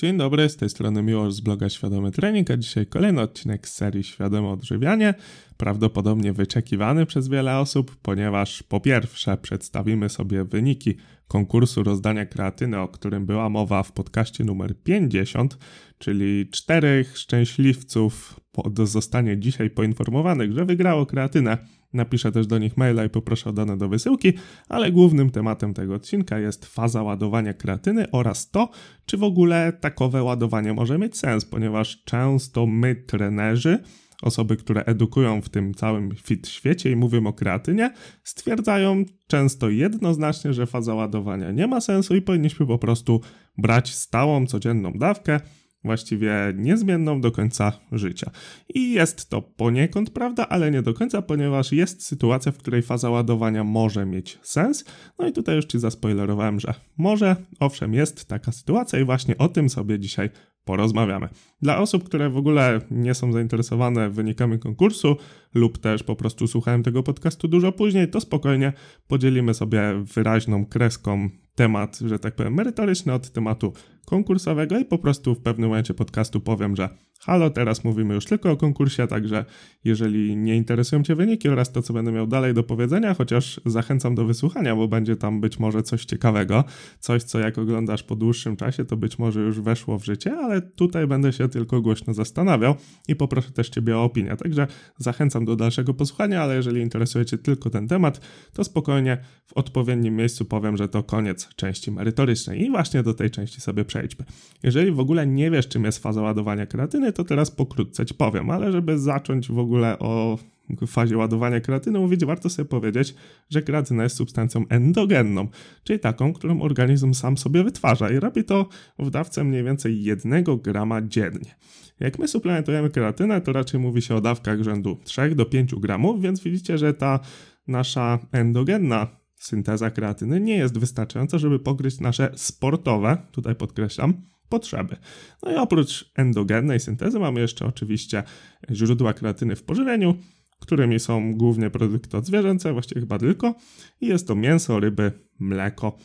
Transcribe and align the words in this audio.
Dzień 0.00 0.16
dobry, 0.16 0.48
z 0.48 0.56
tej 0.56 0.70
strony 0.70 1.02
Miłosz 1.02 1.34
z 1.34 1.40
bloga 1.40 1.68
Świadomy 1.68 2.10
Trening, 2.10 2.50
a 2.50 2.56
dzisiaj 2.56 2.86
kolejny 2.86 3.20
odcinek 3.20 3.68
z 3.68 3.74
serii 3.74 4.04
Świadome 4.04 4.48
Odżywianie, 4.48 5.14
prawdopodobnie 5.56 6.32
wyczekiwany 6.32 7.06
przez 7.06 7.28
wiele 7.28 7.58
osób, 7.58 7.96
ponieważ 8.02 8.62
po 8.62 8.80
pierwsze 8.80 9.36
przedstawimy 9.36 10.08
sobie 10.08 10.44
wyniki 10.44 10.96
konkursu 11.28 11.82
rozdania 11.82 12.26
kreatyny, 12.26 12.80
o 12.80 12.88
którym 12.88 13.26
była 13.26 13.48
mowa 13.48 13.82
w 13.82 13.92
podcaście 13.92 14.44
numer 14.44 14.82
50, 14.82 15.58
czyli 15.98 16.48
czterech 16.50 17.18
szczęśliwców 17.18 18.40
zostanie 18.84 19.38
dzisiaj 19.38 19.70
poinformowanych, 19.70 20.52
że 20.52 20.64
wygrało 20.64 21.06
kreatynę 21.06 21.58
Napiszę 21.92 22.32
też 22.32 22.46
do 22.46 22.58
nich 22.58 22.76
maila 22.76 23.04
i 23.04 23.10
poproszę 23.10 23.50
o 23.50 23.52
dane 23.52 23.76
do 23.76 23.88
wysyłki, 23.88 24.32
ale 24.68 24.92
głównym 24.92 25.30
tematem 25.30 25.74
tego 25.74 25.94
odcinka 25.94 26.38
jest 26.38 26.66
faza 26.66 27.02
ładowania 27.02 27.54
kreatyny 27.54 28.10
oraz 28.10 28.50
to, 28.50 28.70
czy 29.06 29.16
w 29.16 29.22
ogóle 29.22 29.72
takowe 29.80 30.22
ładowanie 30.22 30.72
może 30.72 30.98
mieć 30.98 31.18
sens, 31.18 31.44
ponieważ 31.44 32.04
często 32.04 32.66
my, 32.66 32.94
trenerzy, 32.94 33.78
osoby, 34.22 34.56
które 34.56 34.84
edukują 34.84 35.40
w 35.40 35.48
tym 35.48 35.74
całym 35.74 36.14
fit 36.16 36.48
świecie 36.48 36.90
i 36.90 36.96
mówią 36.96 37.26
o 37.26 37.32
kreatynie, 37.32 37.90
stwierdzają 38.24 39.04
często 39.26 39.70
jednoznacznie, 39.70 40.52
że 40.52 40.66
faza 40.66 40.94
ładowania 40.94 41.50
nie 41.50 41.66
ma 41.66 41.80
sensu 41.80 42.16
i 42.16 42.22
powinniśmy 42.22 42.66
po 42.66 42.78
prostu 42.78 43.20
brać 43.58 43.94
stałą, 43.94 44.46
codzienną 44.46 44.92
dawkę 44.92 45.40
właściwie 45.84 46.34
niezmienną 46.56 47.20
do 47.20 47.32
końca 47.32 47.72
życia. 47.92 48.30
I 48.74 48.92
jest 48.92 49.30
to 49.30 49.42
poniekąd 49.42 50.10
prawda, 50.10 50.48
ale 50.48 50.70
nie 50.70 50.82
do 50.82 50.94
końca, 50.94 51.22
ponieważ 51.22 51.72
jest 51.72 52.06
sytuacja, 52.06 52.52
w 52.52 52.58
której 52.58 52.82
faza 52.82 53.10
ładowania 53.10 53.64
może 53.64 54.06
mieć 54.06 54.38
sens. 54.42 54.84
No 55.18 55.28
i 55.28 55.32
tutaj 55.32 55.56
już 55.56 55.64
Ci 55.64 55.78
zaspoilerowałem, 55.78 56.60
że 56.60 56.74
może, 56.96 57.36
owszem, 57.60 57.94
jest 57.94 58.24
taka 58.24 58.52
sytuacja 58.52 58.98
i 58.98 59.04
właśnie 59.04 59.38
o 59.38 59.48
tym 59.48 59.70
sobie 59.70 59.98
dzisiaj 59.98 60.30
porozmawiamy. 60.64 61.28
Dla 61.62 61.78
osób, 61.78 62.04
które 62.04 62.30
w 62.30 62.36
ogóle 62.36 62.80
nie 62.90 63.14
są 63.14 63.32
zainteresowane 63.32 64.10
wynikami 64.10 64.58
konkursu 64.58 65.16
lub 65.54 65.78
też 65.78 66.02
po 66.02 66.16
prostu 66.16 66.46
słuchałem 66.46 66.82
tego 66.82 67.02
podcastu 67.02 67.48
dużo 67.48 67.72
później, 67.72 68.08
to 68.08 68.20
spokojnie 68.20 68.72
podzielimy 69.08 69.54
sobie 69.54 70.04
wyraźną 70.14 70.66
kreską 70.66 71.30
temat, 71.60 71.98
że 71.98 72.18
tak 72.18 72.34
powiem, 72.34 72.54
merytoryczny 72.54 73.12
od 73.12 73.30
tematu 73.30 73.72
konkursowego 74.06 74.78
i 74.78 74.84
po 74.84 74.98
prostu 74.98 75.34
w 75.34 75.40
pewnym 75.40 75.68
momencie 75.68 75.94
podcastu 75.94 76.40
powiem, 76.40 76.76
że 76.76 76.88
halo, 77.20 77.50
teraz 77.50 77.84
mówimy 77.84 78.14
już 78.14 78.24
tylko 78.24 78.50
o 78.50 78.56
konkursie, 78.56 79.06
także 79.06 79.44
jeżeli 79.84 80.36
nie 80.36 80.56
interesują 80.56 81.02
Cię 81.02 81.14
wyniki 81.14 81.48
oraz 81.48 81.72
to, 81.72 81.82
co 81.82 81.92
będę 81.92 82.12
miał 82.12 82.26
dalej 82.26 82.54
do 82.54 82.62
powiedzenia, 82.62 83.14
chociaż 83.14 83.60
zachęcam 83.66 84.14
do 84.14 84.24
wysłuchania, 84.24 84.76
bo 84.76 84.88
będzie 84.88 85.16
tam 85.16 85.40
być 85.40 85.58
może 85.58 85.82
coś 85.82 86.04
ciekawego, 86.04 86.64
coś, 86.98 87.22
co 87.22 87.38
jak 87.38 87.58
oglądasz 87.58 88.02
po 88.02 88.16
dłuższym 88.16 88.56
czasie, 88.56 88.84
to 88.84 88.96
być 88.96 89.18
może 89.18 89.40
już 89.40 89.60
weszło 89.60 89.98
w 89.98 90.04
życie, 90.04 90.32
ale 90.32 90.62
tutaj 90.62 91.06
będę 91.06 91.32
się 91.32 91.48
tylko 91.48 91.80
głośno 91.80 92.14
zastanawiał 92.14 92.74
i 93.08 93.16
poproszę 93.16 93.50
też 93.50 93.68
Ciebie 93.68 93.98
o 93.98 94.04
opinię, 94.04 94.36
także 94.36 94.66
zachęcam 94.98 95.44
do 95.44 95.56
dalszego 95.56 95.94
posłuchania, 95.94 96.42
ale 96.42 96.54
jeżeli 96.54 96.80
interesuje 96.80 97.24
Cię 97.24 97.38
tylko 97.38 97.70
ten 97.70 97.88
temat, 97.88 98.20
to 98.52 98.64
spokojnie 98.64 99.18
w 99.46 99.52
odpowiednim 99.52 100.16
miejscu 100.16 100.44
powiem, 100.44 100.76
że 100.76 100.88
to 100.88 101.02
koniec 101.02 101.48
części 101.56 101.90
merytorycznej 101.90 102.62
i 102.62 102.70
właśnie 102.70 103.02
do 103.02 103.14
tej 103.14 103.30
części 103.30 103.60
sobie 103.60 103.84
przejdźmy. 103.84 104.24
Jeżeli 104.62 104.92
w 104.92 105.00
ogóle 105.00 105.26
nie 105.26 105.50
wiesz, 105.50 105.68
czym 105.68 105.84
jest 105.84 106.02
faza 106.02 106.22
ładowania 106.22 106.66
kreatyny, 106.66 107.12
to 107.12 107.24
teraz 107.24 107.50
pokrótce 107.50 108.06
ci 108.06 108.14
powiem, 108.14 108.50
ale 108.50 108.72
żeby 108.72 108.98
zacząć 108.98 109.48
w 109.48 109.58
ogóle 109.58 109.98
o 109.98 110.38
fazie 110.86 111.16
ładowania 111.16 111.60
kreatyny 111.60 111.98
mówić, 111.98 112.24
warto 112.24 112.50
sobie 112.50 112.68
powiedzieć, 112.68 113.14
że 113.50 113.62
kreatyna 113.62 114.02
jest 114.02 114.16
substancją 114.16 114.64
endogenną, 114.68 115.48
czyli 115.84 115.98
taką, 115.98 116.32
którą 116.32 116.60
organizm 116.60 117.14
sam 117.14 117.38
sobie 117.38 117.64
wytwarza 117.64 118.10
i 118.10 118.20
robi 118.20 118.44
to 118.44 118.68
w 118.98 119.10
dawce 119.10 119.44
mniej 119.44 119.64
więcej 119.64 120.02
1 120.02 120.44
grama 120.44 121.02
dziennie. 121.02 121.54
Jak 122.00 122.18
my 122.18 122.28
suplementujemy 122.28 122.90
kreatynę, 122.90 123.40
to 123.40 123.52
raczej 123.52 123.80
mówi 123.80 124.02
się 124.02 124.14
o 124.14 124.20
dawkach 124.20 124.62
rzędu 124.62 124.98
3 125.04 125.34
do 125.34 125.46
5 125.46 125.74
gramów, 125.74 126.22
więc 126.22 126.42
widzicie, 126.42 126.78
że 126.78 126.94
ta 126.94 127.20
nasza 127.66 128.18
endogenna 128.32 129.19
synteza 129.40 129.90
kreatyny 129.90 130.40
nie 130.40 130.56
jest 130.56 130.78
wystarczająca, 130.78 131.38
żeby 131.38 131.58
pokryć 131.58 132.00
nasze 132.00 132.32
sportowe, 132.36 133.16
tutaj 133.32 133.54
podkreślam, 133.54 134.14
potrzeby. 134.48 134.96
No 135.42 135.52
i 135.52 135.54
oprócz 135.54 136.10
endogennej 136.16 136.80
syntezy 136.80 137.18
mamy 137.18 137.40
jeszcze 137.40 137.66
oczywiście 137.66 138.22
źródła 138.70 139.12
kreatyny 139.12 139.56
w 139.56 139.62
pożywieniu, 139.62 140.14
którymi 140.60 141.00
są 141.00 141.34
głównie 141.34 141.70
produkty 141.70 142.16
odzwierzęce, 142.16 142.72
właściwie 142.72 143.00
chyba 143.00 143.18
tylko, 143.18 143.54
i 144.00 144.06
jest 144.06 144.28
to 144.28 144.34
mięso, 144.34 144.80
ryby, 144.80 145.12
mleko. 145.38 145.98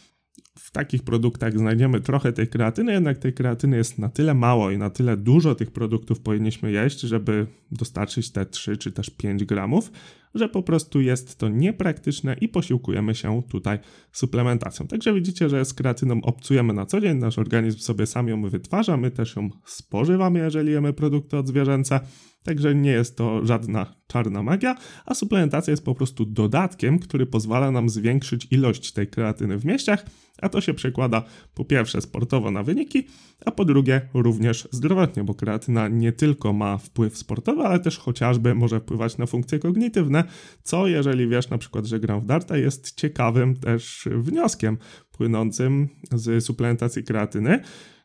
W 0.60 0.72
takich 0.72 1.04
produktach 1.04 1.58
znajdziemy 1.58 2.02
trochę 2.02 2.34
tej 2.34 2.48
kreatyny, 2.48 2.92
jednak 2.92 3.18
tej 3.18 3.34
kreatyny 3.34 3.78
jest 3.78 4.00
na 4.00 4.10
tyle 4.10 4.34
mało 4.34 4.72
i 4.72 4.78
na 4.78 4.90
tyle 4.90 5.18
dużo 5.18 5.56
tych 5.56 5.72
produktów 5.72 6.20
powinniśmy 6.20 6.72
jeść, 6.72 7.00
żeby 7.00 7.48
dostarczyć 7.72 8.32
te 8.32 8.46
3 8.46 8.78
czy 8.78 8.92
też 8.92 9.10
5 9.10 9.46
gramów, 9.46 9.92
że 10.36 10.50
po 10.50 10.64
prostu 10.64 11.02
jest 11.02 11.38
to 11.38 11.50
niepraktyczne 11.50 12.36
i 12.42 12.50
posiłkujemy 12.50 13.16
się 13.16 13.42
tutaj 13.50 13.80
suplementacją. 14.12 14.88
Także 14.88 15.14
widzicie, 15.14 15.50
że 15.50 15.66
z 15.66 15.74
kreatyną 15.74 16.22
obcujemy 16.24 16.74
na 16.74 16.86
co 16.86 17.02
dzień, 17.02 17.18
nasz 17.18 17.40
organizm 17.40 17.80
sobie 17.80 18.06
sam 18.06 18.28
ją 18.28 18.50
wytwarza, 18.50 18.98
my 18.98 19.12
też 19.12 19.36
ją 19.36 19.50
spożywamy, 19.66 20.40
jeżeli 20.40 20.72
jemy 20.72 20.94
produkty 20.94 21.38
odzwierzęce. 21.38 22.00
Także 22.44 22.76
nie 22.76 22.92
jest 22.92 23.18
to 23.18 23.46
żadna 23.46 23.96
czarna 24.08 24.44
magia, 24.44 24.76
a 25.06 25.14
suplementacja 25.14 25.72
jest 25.72 25.86
po 25.86 25.96
prostu 25.96 26.26
dodatkiem, 26.26 27.00
który 27.00 27.26
pozwala 27.26 27.72
nam 27.72 27.90
zwiększyć 27.90 28.48
ilość 28.52 28.92
tej 28.92 29.08
kreatyny 29.08 29.58
w 29.58 29.66
mieściach, 29.66 30.06
a 30.42 30.50
to 30.50 30.62
się 30.62 30.74
przekłada 30.74 31.24
po 31.54 31.66
pierwsze 31.66 32.02
sportowo 32.02 32.52
na 32.52 32.64
wyniki, 32.64 33.08
a 33.46 33.52
po 33.52 33.66
drugie 33.66 34.02
również 34.14 34.68
zdrowotnie, 34.72 35.24
bo 35.24 35.34
kreatyna 35.34 35.88
nie 35.88 36.12
tylko 36.12 36.54
ma 36.54 36.78
wpływ 36.78 37.18
sportowy, 37.18 37.62
ale 37.64 37.80
też 37.80 37.98
chociażby 37.98 38.56
może 38.56 38.80
wpływać 38.80 39.18
na 39.18 39.26
funkcje 39.26 39.60
kognitywne, 39.60 40.24
co 40.64 40.88
jeżeli 40.88 41.28
wiesz 41.28 41.50
na 41.50 41.58
przykład, 41.58 41.86
że 41.86 42.00
gram 42.00 42.22
w 42.22 42.26
darta 42.26 42.58
jest 42.58 42.96
ciekawym 42.96 43.56
też 43.56 44.08
wnioskiem 44.12 44.78
płynącym 45.12 45.90
z 46.12 46.46
suplementacji 46.46 47.04
kreatyny, 47.04 47.60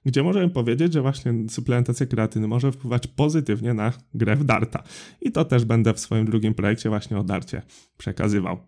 gdzie 0.07 0.23
możemy 0.23 0.51
powiedzieć, 0.51 0.93
że 0.93 1.03
właśnie 1.03 1.35
suplementacja 1.49 2.07
kreatyny 2.07 2.49
może 2.49 2.73
wpływać 2.73 3.07
pozytywnie 3.07 3.75
na 3.75 3.93
grę 4.15 4.37
w 4.37 4.45
darta. 4.45 4.83
I 5.21 5.33
to 5.33 5.45
też 5.45 5.65
będę 5.65 5.95
w 5.95 6.01
swoim 6.01 6.27
drugim 6.27 6.55
projekcie 6.55 6.89
właśnie 6.89 7.19
o 7.19 7.25
darcie 7.25 7.63
przekazywał. 7.99 8.59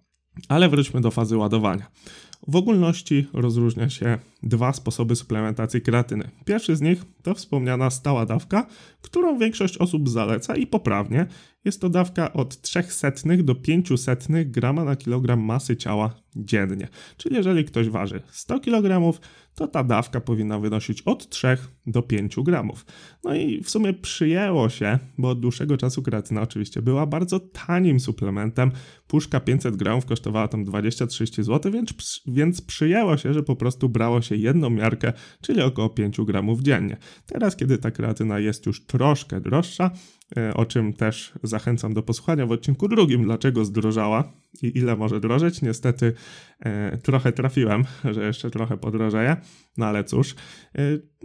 Ale 0.49 0.69
wróćmy 0.69 1.01
do 1.01 1.11
fazy 1.11 1.37
ładowania. 1.37 1.91
W 2.49 2.57
ogólności 2.57 3.27
rozróżnia 3.33 3.91
się 3.91 4.19
dwa 4.43 4.73
sposoby 4.73 5.17
suplementacji 5.17 5.81
kreatyny. 5.81 6.31
Pierwszy 6.45 6.77
z 6.77 6.81
nich 6.81 7.05
to 7.23 7.35
wspomniana 7.35 7.91
stała 7.91 8.27
dawka, 8.27 8.67
którą 9.03 9.39
większość 9.39 9.79
osób 9.79 10.09
zaleca 10.09 10.57
i 10.57 10.67
poprawnie. 10.67 11.27
Jest 11.65 11.81
to 11.81 11.89
dawka 11.89 12.33
od 12.33 12.61
300 12.61 13.13
do 13.39 13.55
500 13.55 14.27
grama 14.45 14.85
na 14.85 14.97
kilogram 14.97 15.41
masy 15.41 15.77
ciała 15.77 16.15
dziennie. 16.37 16.89
Czyli 17.17 17.37
jeżeli 17.37 17.65
ktoś 17.65 17.89
waży 17.89 18.23
100 18.31 18.61
kg, 18.61 19.19
to 19.55 19.69
ta 19.69 19.85
dawka 19.85 20.21
powinna 20.21 20.59
wynosić 20.59 21.03
od 21.03 21.29
3 21.29 21.57
do 21.87 22.03
5 22.03 22.37
gramów. 22.37 22.87
No 23.25 23.35
i 23.35 23.63
w 23.63 23.71
sumie 23.71 23.93
przyjęło 23.93 24.69
się, 24.69 24.99
bo 25.19 25.29
od 25.29 25.41
dłuższego 25.41 25.77
czasu 25.77 26.03
kreatyna 26.03 26.43
oczywiście 26.43 26.83
była 26.83 27.07
bardzo 27.07 27.41
tanim 27.41 28.01
suplementem. 28.01 28.73
Puszka 29.07 29.41
500 29.41 29.77
gramów 29.77 30.07
kosztowała 30.07 30.49
tam 30.49 30.65
20-30 30.65 31.43
zł, 31.43 31.73
więc, 31.73 31.95
więc 32.27 32.61
przyjęło 32.61 33.17
się, 33.17 33.35
że 33.35 33.43
po 33.43 33.57
prostu 33.57 33.89
brało 33.89 34.23
się 34.23 34.32
jedną 34.37 34.71
miarkę, 34.71 35.13
czyli 35.41 35.63
około 35.63 35.91
5 35.91 36.21
gramów 36.21 36.61
dziennie. 36.61 36.97
Teraz, 37.27 37.57
kiedy 37.57 37.79
ta 37.79 37.91
kreatyna 37.91 38.39
jest 38.39 38.67
już 38.67 38.87
troszkę 38.87 39.41
droższa, 39.41 39.91
o 40.55 40.67
czym 40.67 40.93
też 40.93 41.33
zachęcam 41.43 41.95
do 41.95 42.03
posłuchania 42.03 42.47
w 42.47 42.53
odcinku 42.53 42.89
drugim, 42.89 43.25
dlaczego 43.25 43.65
zdrożała 43.65 44.33
i 44.63 44.79
ile 44.79 44.97
może 44.97 45.21
drożeć. 45.21 45.63
Niestety 45.63 46.13
e, 46.61 46.99
trochę 46.99 47.33
trafiłem, 47.33 47.85
że 48.15 48.25
jeszcze 48.25 48.51
trochę 48.51 48.77
podrożeje, 48.77 49.37
no 49.77 49.87
ale 49.87 50.05
cóż. 50.05 50.35
E, 50.75 50.81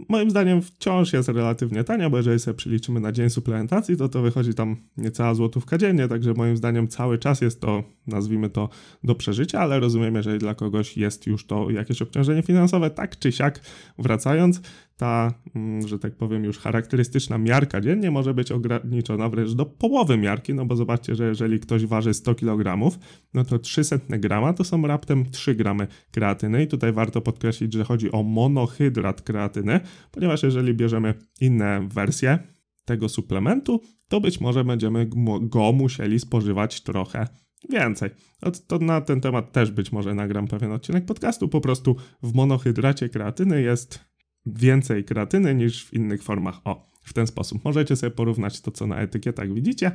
moim 0.08 0.30
zdaniem 0.30 0.62
wciąż 0.62 1.12
jest 1.12 1.28
relatywnie 1.28 1.84
tania, 1.84 2.10
bo 2.10 2.16
jeżeli 2.16 2.38
sobie 2.38 2.54
przeliczymy 2.54 3.00
na 3.00 3.12
dzień 3.12 3.30
suplementacji, 3.30 3.96
to 3.96 4.08
to 4.08 4.22
wychodzi 4.22 4.54
tam 4.54 4.76
niecała 4.96 5.34
złotówka 5.34 5.78
dziennie, 5.78 6.08
także 6.08 6.34
moim 6.34 6.56
zdaniem 6.56 6.88
cały 6.88 7.18
czas 7.18 7.40
jest 7.40 7.60
to, 7.60 7.82
nazwijmy 8.06 8.50
to, 8.50 8.68
do 9.04 9.14
przeżycia, 9.14 9.60
ale 9.60 9.80
rozumiem, 9.80 10.14
jeżeli 10.14 10.38
dla 10.38 10.54
kogoś 10.54 10.96
jest 10.96 11.26
już 11.26 11.46
to 11.46 11.70
jakieś 11.70 12.02
obciążenie 12.02 12.42
finansowe, 12.42 12.90
tak 12.90 13.18
czy 13.18 13.32
siak, 13.32 13.60
wracając, 13.98 14.60
ta, 14.98 15.34
mm, 15.54 15.88
że 15.88 15.98
tak 15.98 16.16
powiem, 16.16 16.44
już 16.44 16.58
charakterystyczna 16.58 17.38
miarka 17.38 17.80
dziennie 17.80 18.10
może 18.10 18.34
być 18.34 18.52
ograniczona 18.52 19.28
wręcz 19.28 19.52
do 19.52 19.66
połowy 19.66 20.18
miarki, 20.18 20.54
no 20.54 20.66
bo 20.66 20.76
zobaczcie, 20.76 21.14
że 21.14 21.28
jeżeli 21.28 21.60
ktoś 21.60 21.86
waży 21.86 22.14
100 22.14 22.34
kg, 22.34 22.90
no 23.34 23.44
to 23.44 23.58
300 23.58 23.98
grama 24.08 24.52
to 24.52 24.64
są 24.64 24.86
raptem 24.86 25.30
3 25.30 25.54
gramy 25.54 25.86
kreatyny 26.10 26.62
i 26.62 26.66
tutaj 26.66 26.92
warto 26.92 27.20
podkreślić, 27.20 27.72
że 27.72 27.84
chodzi 27.84 28.12
o 28.12 28.22
monohydrat 28.22 29.22
kreatyny, 29.22 29.80
ponieważ 30.10 30.42
jeżeli 30.42 30.74
bierzemy 30.74 31.14
inne 31.40 31.88
wersje 31.92 32.38
tego 32.84 33.08
suplementu, 33.08 33.80
to 34.08 34.20
być 34.20 34.40
może 34.40 34.64
będziemy 34.64 35.08
go 35.40 35.72
musieli 35.72 36.20
spożywać 36.20 36.80
trochę 36.80 37.26
więcej. 37.70 38.10
To, 38.40 38.50
to, 38.50 38.78
na 38.78 39.00
ten 39.00 39.20
temat 39.20 39.52
też 39.52 39.70
być 39.70 39.92
może 39.92 40.14
nagram 40.14 40.48
pewien 40.48 40.72
odcinek 40.72 41.04
podcastu. 41.04 41.48
Po 41.48 41.60
prostu 41.60 41.96
w 42.22 42.34
monohydracie 42.34 43.08
kreatyny 43.08 43.62
jest 43.62 44.07
więcej 44.46 45.04
kreatyny 45.04 45.54
niż 45.54 45.84
w 45.84 45.94
innych 45.94 46.22
formach. 46.22 46.60
O, 46.64 46.88
w 47.08 47.12
ten 47.12 47.26
sposób. 47.26 47.64
Możecie 47.64 47.96
sobie 47.96 48.10
porównać 48.10 48.60
to, 48.60 48.70
co 48.70 48.86
na 48.86 49.00
etykietach 49.00 49.52
widzicie 49.52 49.92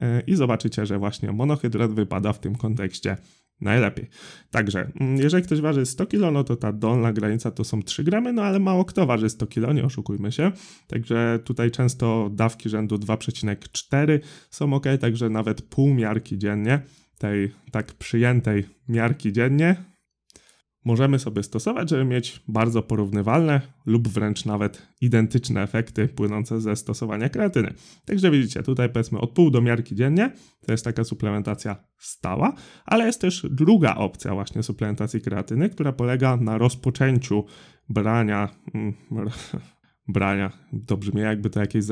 e, 0.00 0.20
i 0.20 0.34
zobaczycie, 0.34 0.86
że 0.86 0.98
właśnie 0.98 1.32
monohydrat 1.32 1.92
wypada 1.92 2.32
w 2.32 2.40
tym 2.40 2.54
kontekście 2.54 3.16
najlepiej. 3.60 4.08
Także, 4.50 4.90
mm, 5.00 5.16
jeżeli 5.16 5.42
ktoś 5.42 5.60
waży 5.60 5.86
100 5.86 6.06
kg, 6.06 6.32
no 6.32 6.44
to 6.44 6.56
ta 6.56 6.72
dolna 6.72 7.12
granica 7.12 7.50
to 7.50 7.64
są 7.64 7.82
3 7.82 8.04
gramy, 8.04 8.32
no 8.32 8.42
ale 8.42 8.58
mało 8.58 8.84
kto 8.84 9.06
waży 9.06 9.30
100 9.30 9.46
kg, 9.46 9.74
nie 9.74 9.84
oszukujmy 9.84 10.32
się. 10.32 10.52
Także 10.86 11.38
tutaj 11.44 11.70
często 11.70 12.30
dawki 12.32 12.68
rzędu 12.68 12.96
2,4 12.96 14.18
są 14.50 14.74
ok, 14.74 14.84
także 15.00 15.30
nawet 15.30 15.62
pół 15.62 15.94
miarki 15.94 16.38
dziennie, 16.38 16.80
tej 17.18 17.52
tak 17.72 17.94
przyjętej 17.94 18.64
miarki 18.88 19.32
dziennie, 19.32 19.76
możemy 20.88 21.18
sobie 21.18 21.42
stosować, 21.42 21.90
żeby 21.90 22.04
mieć 22.04 22.42
bardzo 22.48 22.82
porównywalne 22.82 23.60
lub 23.86 24.08
wręcz 24.08 24.44
nawet 24.44 24.88
identyczne 25.00 25.62
efekty 25.62 26.08
płynące 26.08 26.60
ze 26.60 26.76
stosowania 26.76 27.28
kreatyny. 27.28 27.74
Także 28.04 28.30
widzicie, 28.30 28.62
tutaj 28.62 28.88
powiedzmy 28.88 29.20
od 29.20 29.30
pół 29.30 29.50
do 29.50 29.60
miarki 29.60 29.94
dziennie, 29.94 30.32
to 30.66 30.72
jest 30.72 30.84
taka 30.84 31.04
suplementacja 31.04 31.76
stała, 31.98 32.52
ale 32.84 33.06
jest 33.06 33.20
też 33.20 33.46
druga 33.50 33.94
opcja 33.94 34.34
właśnie 34.34 34.62
suplementacji 34.62 35.20
kreatyny, 35.20 35.70
która 35.70 35.92
polega 35.92 36.36
na 36.36 36.58
rozpoczęciu 36.58 37.44
brania 37.88 38.48
mm, 38.74 38.94
brania. 40.08 40.52
To 40.86 40.96
brzmi 40.96 41.20
jakby 41.20 41.50
to 41.50 41.60
jakieś 41.60 41.84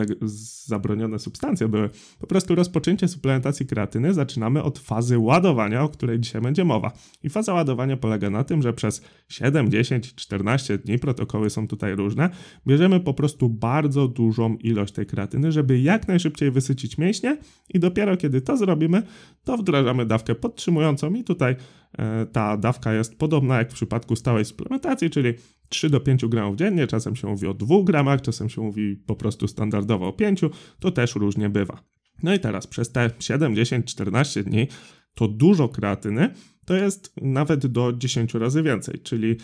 zabronione 0.66 1.18
substancje 1.18 1.68
były. 1.68 1.90
Po 2.20 2.26
prostu 2.26 2.54
rozpoczęcie 2.54 3.08
suplementacji 3.08 3.66
kreatyny 3.66 4.14
zaczynamy 4.14 4.62
od 4.62 4.78
fazy 4.78 5.18
ładowania, 5.18 5.82
o 5.82 5.88
której 5.88 6.20
dzisiaj 6.20 6.42
będzie 6.42 6.64
mowa. 6.64 6.92
I 7.22 7.28
faza 7.28 7.54
ładowania 7.54 7.96
polega 7.96 8.30
na 8.30 8.44
tym, 8.44 8.62
że 8.62 8.72
przez 8.72 9.02
7, 9.28 9.70
10, 9.70 10.14
14 10.14 10.78
dni, 10.78 10.98
protokoły 10.98 11.50
są 11.50 11.68
tutaj 11.68 11.94
różne, 11.94 12.30
bierzemy 12.66 13.00
po 13.00 13.14
prostu 13.14 13.48
bardzo 13.48 14.08
dużą 14.08 14.56
ilość 14.56 14.92
tej 14.92 15.06
kreatyny, 15.06 15.52
żeby 15.52 15.80
jak 15.80 16.08
najszybciej 16.08 16.50
wysycić 16.50 16.98
mięśnie 16.98 17.38
i 17.74 17.78
dopiero 17.78 18.16
kiedy 18.16 18.40
to 18.40 18.56
zrobimy, 18.56 19.02
to 19.44 19.56
wdrażamy 19.56 20.06
dawkę 20.06 20.34
podtrzymującą 20.34 21.14
i 21.14 21.24
tutaj 21.24 21.56
ta 22.32 22.56
dawka 22.56 22.92
jest 22.92 23.18
podobna 23.18 23.58
jak 23.58 23.70
w 23.70 23.74
przypadku 23.74 24.16
stałej 24.16 24.44
suplementacji, 24.44 25.10
czyli 25.10 25.34
3 25.68 25.90
do 25.90 26.00
5 26.00 26.26
gramów 26.26 26.56
dziennie, 26.56 26.86
czasem 26.86 27.16
się 27.16 27.28
mówi 27.28 27.46
o 27.46 27.54
2 27.54 27.76
gramach, 27.84 28.22
czasem 28.22 28.48
się 28.48 28.60
mówi 28.60 28.96
po 28.96 29.16
prostu 29.16 29.48
standardowo 29.48 30.06
o 30.06 30.12
5, 30.12 30.40
to 30.80 30.90
też 30.90 31.14
różnie 31.14 31.48
bywa. 31.48 31.82
No 32.22 32.34
i 32.34 32.38
teraz 32.38 32.66
przez 32.66 32.92
te 32.92 33.10
7, 33.18 33.54
10, 33.54 33.86
14 33.86 34.42
dni 34.42 34.68
to 35.14 35.28
dużo 35.28 35.68
kreatyny, 35.68 36.30
to 36.64 36.74
jest 36.74 37.12
nawet 37.22 37.66
do 37.66 37.92
10 37.92 38.34
razy 38.34 38.62
więcej, 38.62 39.00
czyli 39.02 39.30
e, 39.30 39.36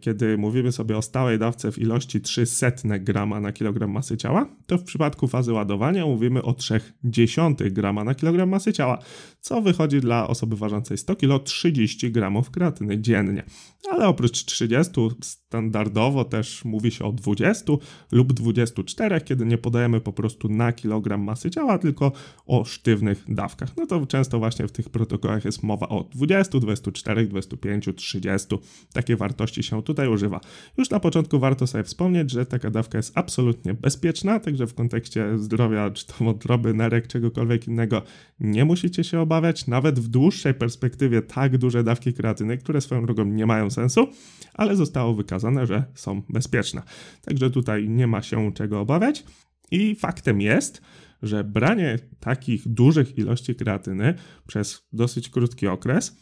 kiedy 0.00 0.38
mówimy 0.38 0.72
sobie 0.72 0.96
o 0.96 1.02
stałej 1.02 1.38
dawce 1.38 1.72
w 1.72 1.78
ilości 1.78 2.20
300 2.20 2.70
grama 2.98 3.40
na 3.40 3.52
kilogram 3.52 3.90
masy 3.90 4.16
ciała, 4.16 4.48
to 4.66 4.78
w 4.78 4.84
przypadku 4.84 5.28
fazy 5.28 5.52
ładowania 5.52 6.06
mówimy 6.06 6.42
o 6.42 6.52
0,3 6.52 7.70
grama 7.70 8.04
na 8.04 8.14
kilogram 8.14 8.48
masy 8.48 8.72
ciała, 8.72 8.98
co 9.40 9.62
wychodzi 9.62 10.00
dla 10.00 10.28
osoby 10.28 10.56
ważącej 10.56 10.98
100 10.98 11.16
kg 11.16 11.44
30 11.44 12.12
gramów 12.12 12.50
kreatyny 12.50 13.00
dziennie. 13.00 13.44
Ale 13.90 14.08
oprócz 14.08 14.44
30 14.44 14.92
standardowo 15.22 16.24
też 16.24 16.64
mówi 16.64 16.90
się 16.90 17.04
o 17.04 17.12
20 17.12 17.72
lub 18.12 18.32
24, 18.32 19.20
kiedy 19.20 19.46
nie 19.46 19.58
podajemy 19.58 20.00
po 20.00 20.12
prostu 20.12 20.48
na 20.48 20.72
kilogram 20.72 21.22
masy 21.22 21.50
ciała, 21.50 21.78
tylko 21.78 22.12
o 22.46 22.64
sztywnych 22.64 23.24
dawkach. 23.28 23.76
No 23.76 23.86
to 23.86 24.06
często 24.06 24.38
właśnie 24.38 24.68
w 24.68 24.72
tych 24.72 24.88
protokołach 24.88 25.44
jest 25.44 25.62
mowa 25.62 25.88
o 25.88 26.08
20 26.14 26.58
24, 26.58 27.26
25, 27.26 27.88
30. 27.96 28.56
Takie 28.92 29.16
wartości 29.16 29.62
się 29.64 29.82
tutaj 29.82 30.08
używa. 30.08 30.40
Już 30.78 30.90
na 30.90 31.00
początku 31.00 31.38
warto 31.38 31.66
sobie 31.66 31.84
wspomnieć, 31.84 32.30
że 32.30 32.46
taka 32.46 32.70
dawka 32.70 32.98
jest 32.98 33.18
absolutnie 33.18 33.74
bezpieczna, 33.74 34.40
także 34.40 34.66
w 34.66 34.74
kontekście 34.74 35.38
zdrowia, 35.38 35.90
czy 35.90 36.06
to 36.06 36.14
wątroby, 36.20 36.74
nerek, 36.74 37.06
czegokolwiek 37.06 37.68
innego, 37.68 38.02
nie 38.40 38.64
musicie 38.64 39.04
się 39.04 39.20
obawiać. 39.20 39.66
Nawet 39.66 40.00
w 40.00 40.08
dłuższej 40.08 40.54
perspektywie 40.54 41.22
tak 41.22 41.58
duże 41.58 41.84
dawki 41.84 42.12
kreatyny, 42.12 42.58
które 42.58 42.80
swoją 42.80 43.06
drogą 43.06 43.24
nie 43.24 43.46
mają 43.46 43.70
sensu, 43.70 44.08
ale 44.54 44.76
zostało 44.76 45.14
wykazane, 45.14 45.66
że 45.66 45.84
są 45.94 46.22
bezpieczne. 46.28 46.82
Także 47.22 47.50
tutaj 47.50 47.88
nie 47.88 48.06
ma 48.06 48.22
się 48.22 48.52
czego 48.52 48.80
obawiać. 48.80 49.24
I 49.70 49.94
faktem 49.94 50.40
jest, 50.40 50.82
że 51.22 51.44
branie 51.44 51.98
takich 52.20 52.68
dużych 52.68 53.18
ilości 53.18 53.54
kreatyny 53.54 54.14
przez 54.46 54.88
dosyć 54.92 55.28
krótki 55.28 55.66
okres 55.66 56.16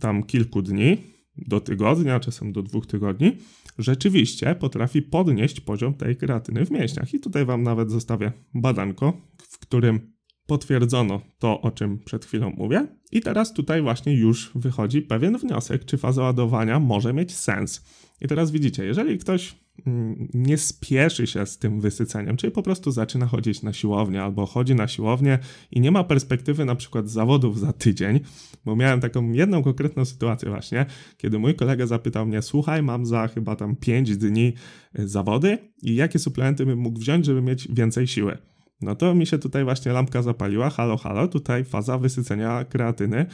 tam 0.00 0.22
kilku 0.22 0.62
dni 0.62 1.15
do 1.38 1.60
tygodnia, 1.60 2.20
czasem 2.20 2.52
do 2.52 2.62
dwóch 2.62 2.86
tygodni, 2.86 3.32
rzeczywiście 3.78 4.54
potrafi 4.54 5.02
podnieść 5.02 5.60
poziom 5.60 5.94
tej 5.94 6.16
kreatyny 6.16 6.66
w 6.66 6.70
mięśniach. 6.70 7.14
I 7.14 7.20
tutaj 7.20 7.44
Wam 7.44 7.62
nawet 7.62 7.90
zostawię 7.90 8.32
badanko, 8.54 9.20
w 9.38 9.58
którym 9.58 10.16
potwierdzono 10.46 11.20
to, 11.38 11.60
o 11.60 11.70
czym 11.70 11.98
przed 11.98 12.24
chwilą 12.24 12.50
mówię. 12.50 12.86
I 13.12 13.20
teraz 13.20 13.52
tutaj 13.52 13.82
właśnie 13.82 14.14
już 14.14 14.50
wychodzi 14.54 15.02
pewien 15.02 15.38
wniosek, 15.38 15.84
czy 15.84 15.98
faza 15.98 16.22
ładowania 16.22 16.80
może 16.80 17.12
mieć 17.12 17.34
sens. 17.34 17.84
I 18.20 18.28
teraz 18.28 18.50
widzicie, 18.50 18.84
jeżeli 18.84 19.18
ktoś 19.18 19.65
nie 20.34 20.58
spieszy 20.58 21.26
się 21.26 21.46
z 21.46 21.58
tym 21.58 21.80
wysyceniem, 21.80 22.36
czyli 22.36 22.50
po 22.50 22.62
prostu 22.62 22.90
zaczyna 22.90 23.26
chodzić 23.26 23.62
na 23.62 23.72
siłownię 23.72 24.22
albo 24.22 24.46
chodzi 24.46 24.74
na 24.74 24.88
siłownię 24.88 25.38
i 25.70 25.80
nie 25.80 25.90
ma 25.90 26.04
perspektywy 26.04 26.64
na 26.64 26.74
przykład 26.74 27.10
zawodów 27.10 27.60
za 27.60 27.72
tydzień, 27.72 28.20
bo 28.64 28.76
miałem 28.76 29.00
taką 29.00 29.32
jedną 29.32 29.62
konkretną 29.62 30.04
sytuację 30.04 30.50
właśnie, 30.50 30.86
kiedy 31.16 31.38
mój 31.38 31.54
kolega 31.54 31.86
zapytał 31.86 32.26
mnie, 32.26 32.42
słuchaj, 32.42 32.82
mam 32.82 33.06
za 33.06 33.28
chyba 33.28 33.56
tam 33.56 33.76
5 33.76 34.16
dni 34.16 34.52
y, 34.98 35.08
zawody 35.08 35.58
i 35.82 35.94
jakie 35.94 36.18
suplementy 36.18 36.66
bym 36.66 36.78
mógł 36.78 37.00
wziąć, 37.00 37.26
żeby 37.26 37.42
mieć 37.42 37.68
więcej 37.72 38.06
siły. 38.06 38.38
No 38.80 38.94
to 38.94 39.14
mi 39.14 39.26
się 39.26 39.38
tutaj 39.38 39.64
właśnie 39.64 39.92
lampka 39.92 40.22
zapaliła, 40.22 40.70
halo, 40.70 40.96
halo, 40.96 41.28
tutaj 41.28 41.64
faza 41.64 41.98
wysycenia 41.98 42.64
kreatyny 42.64 43.26